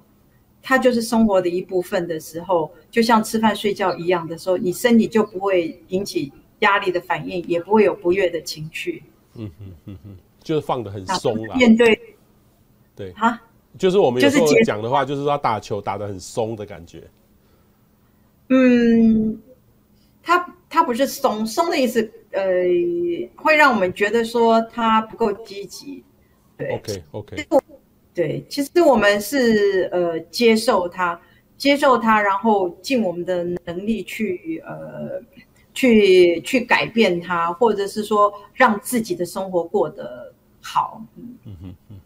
[0.61, 9.03] 它就是生活的一部分的时候，就像吃饭睡觉一样的时候，你身体就不会引起压力的反应，也不会有不悦的情绪。
[9.36, 11.55] 嗯哼嗯哼，就是放的很松了。
[11.57, 11.99] 面对，
[12.95, 13.41] 对啊，
[13.78, 17.03] 就是我们有时候讲的话，就是说打球打的很松的感觉。
[18.47, 19.38] 嗯，
[20.22, 22.09] 他他不是松松的意思。
[22.34, 22.44] 呃，
[23.36, 26.04] 会让我们觉得说他不够积极，
[26.58, 27.48] 对，OK OK，
[28.12, 31.20] 对，其实我们是呃接受他，
[31.58, 35.22] 接受他，然后尽我们的能力去呃
[35.76, 41.04] 去去改变他，或者是说让自己的生活过得好。
[41.16, 42.00] 嗯嗯嗯嗯，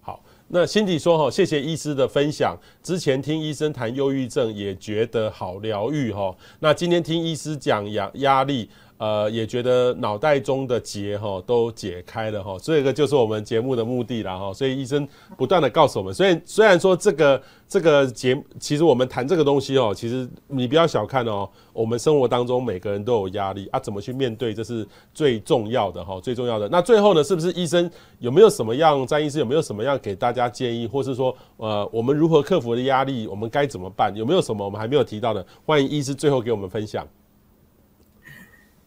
[0.00, 8.68] 好，那 Cindy 说哈，谢谢医师的分享，之前听医生谈忧郁症也觉得好疗愈哈，那今天听医师讲压压力。
[8.98, 14.52] 呃，也觉得脑袋中的结哈都解开了哈，这个就是我们节目的目的了哈。
[14.52, 24.84] 所以医生不断的告诉我们，虽然虽然说这个这个节，其实我们谈这个东西哦，其实你不要小看哦，我们生活当中每个人都有压力啊，怎么去面对，这是
[25.14, 26.68] 最重要的哈，最重要的。
[26.68, 27.88] 那最后呢，是不是医生
[28.18, 34.12] 有没有什么样，詹医师有没有什么样给大家建议，或是说呃，我们如何克服的压力，我们该怎么办？
[34.16, 35.46] 有没有什么我们还没有提到的？
[35.64, 37.06] 欢迎医师最后给我们分享。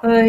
[0.02, 0.26] 呃，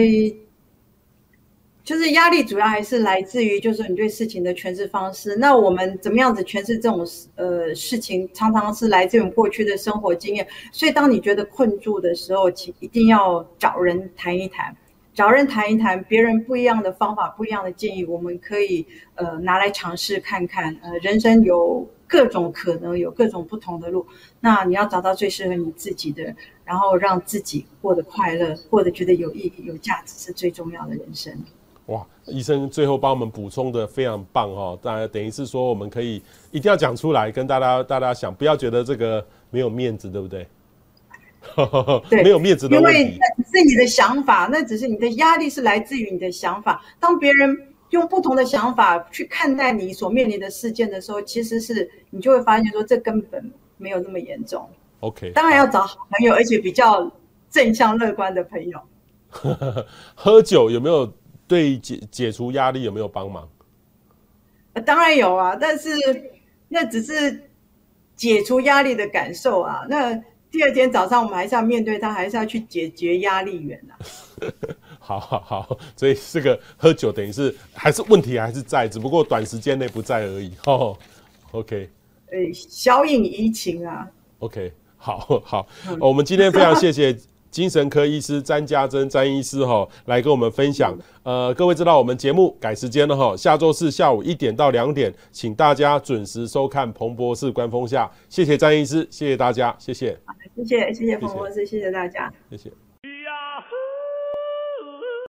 [1.85, 5.35] 就是压力主要还是来自于，就是你对事情的诠释方式。
[5.37, 10.47] 那我们怎么样子诠释这种呃事情，常常是来自于过去的生活经验。
[10.71, 14.77] 所以，当你觉得困住的时候，请一定要找人谈一谈，
[15.13, 20.77] 找人谈一谈，别人不一样的方法、不一样的建议，我们可以呃拿来尝试看看。
[20.83, 24.07] 呃，人生有各种可能，有各种不同的路，
[24.39, 26.23] 那你要找到最适合你自己的，
[26.63, 31.33] 然后让自己过得快乐，过得觉得有意义、有价值，是最重要的人生。
[31.87, 40.47] 哇，医生最后帮我们补充的非常棒哦，当然等于是说我们可以一定要讲出来，跟大家大家想，不要觉得这个没有面子，对不对？
[42.11, 46.85] 对， 没有面子的问题，因为那只是你的想法，那只是你的压力是来自于你的想法。
[47.01, 47.57] 当别人
[47.93, 54.69] 用不同的想法去看待你所面临的事件的时候，其实是你就会发现说，这根本没有那么严重。
[55.01, 57.11] OK，当然要找好朋友，而且比较
[57.49, 58.79] 正向乐观的朋友。
[60.15, 61.11] 喝酒有没有
[61.47, 63.49] 对解解除压力有没有帮忙？
[64.85, 65.91] 当然有啊，但是
[66.69, 67.49] 那只是
[68.15, 70.23] 解除压力的感受啊，那。
[70.53, 73.97] 第二天早上，我们还是要面对它，还是要去解决压力源啊。
[75.03, 80.53] 好好好，所以这个喝酒等于是还是问题还是在，只不过短时间内不在而已。
[80.67, 80.97] 哦
[81.51, 81.91] ，OK。
[82.31, 84.09] 呃，小饮怡情啊。
[84.39, 87.15] OK，好好，嗯，我们今天非常谢谢。
[87.53, 90.97] 精神科医师詹家珍詹医师哈，来跟我们分享。
[91.23, 98.11] 呃，各位知道我们节目改时间了哈，下周四下午一点到两点，请大家准时收看彭博士观风下。
[98.31, 100.19] 谢谢詹医师，谢谢大家，谢谢。
[100.25, 102.73] 好，谢谢谢谢彭博士，谢谢大家，谢谢。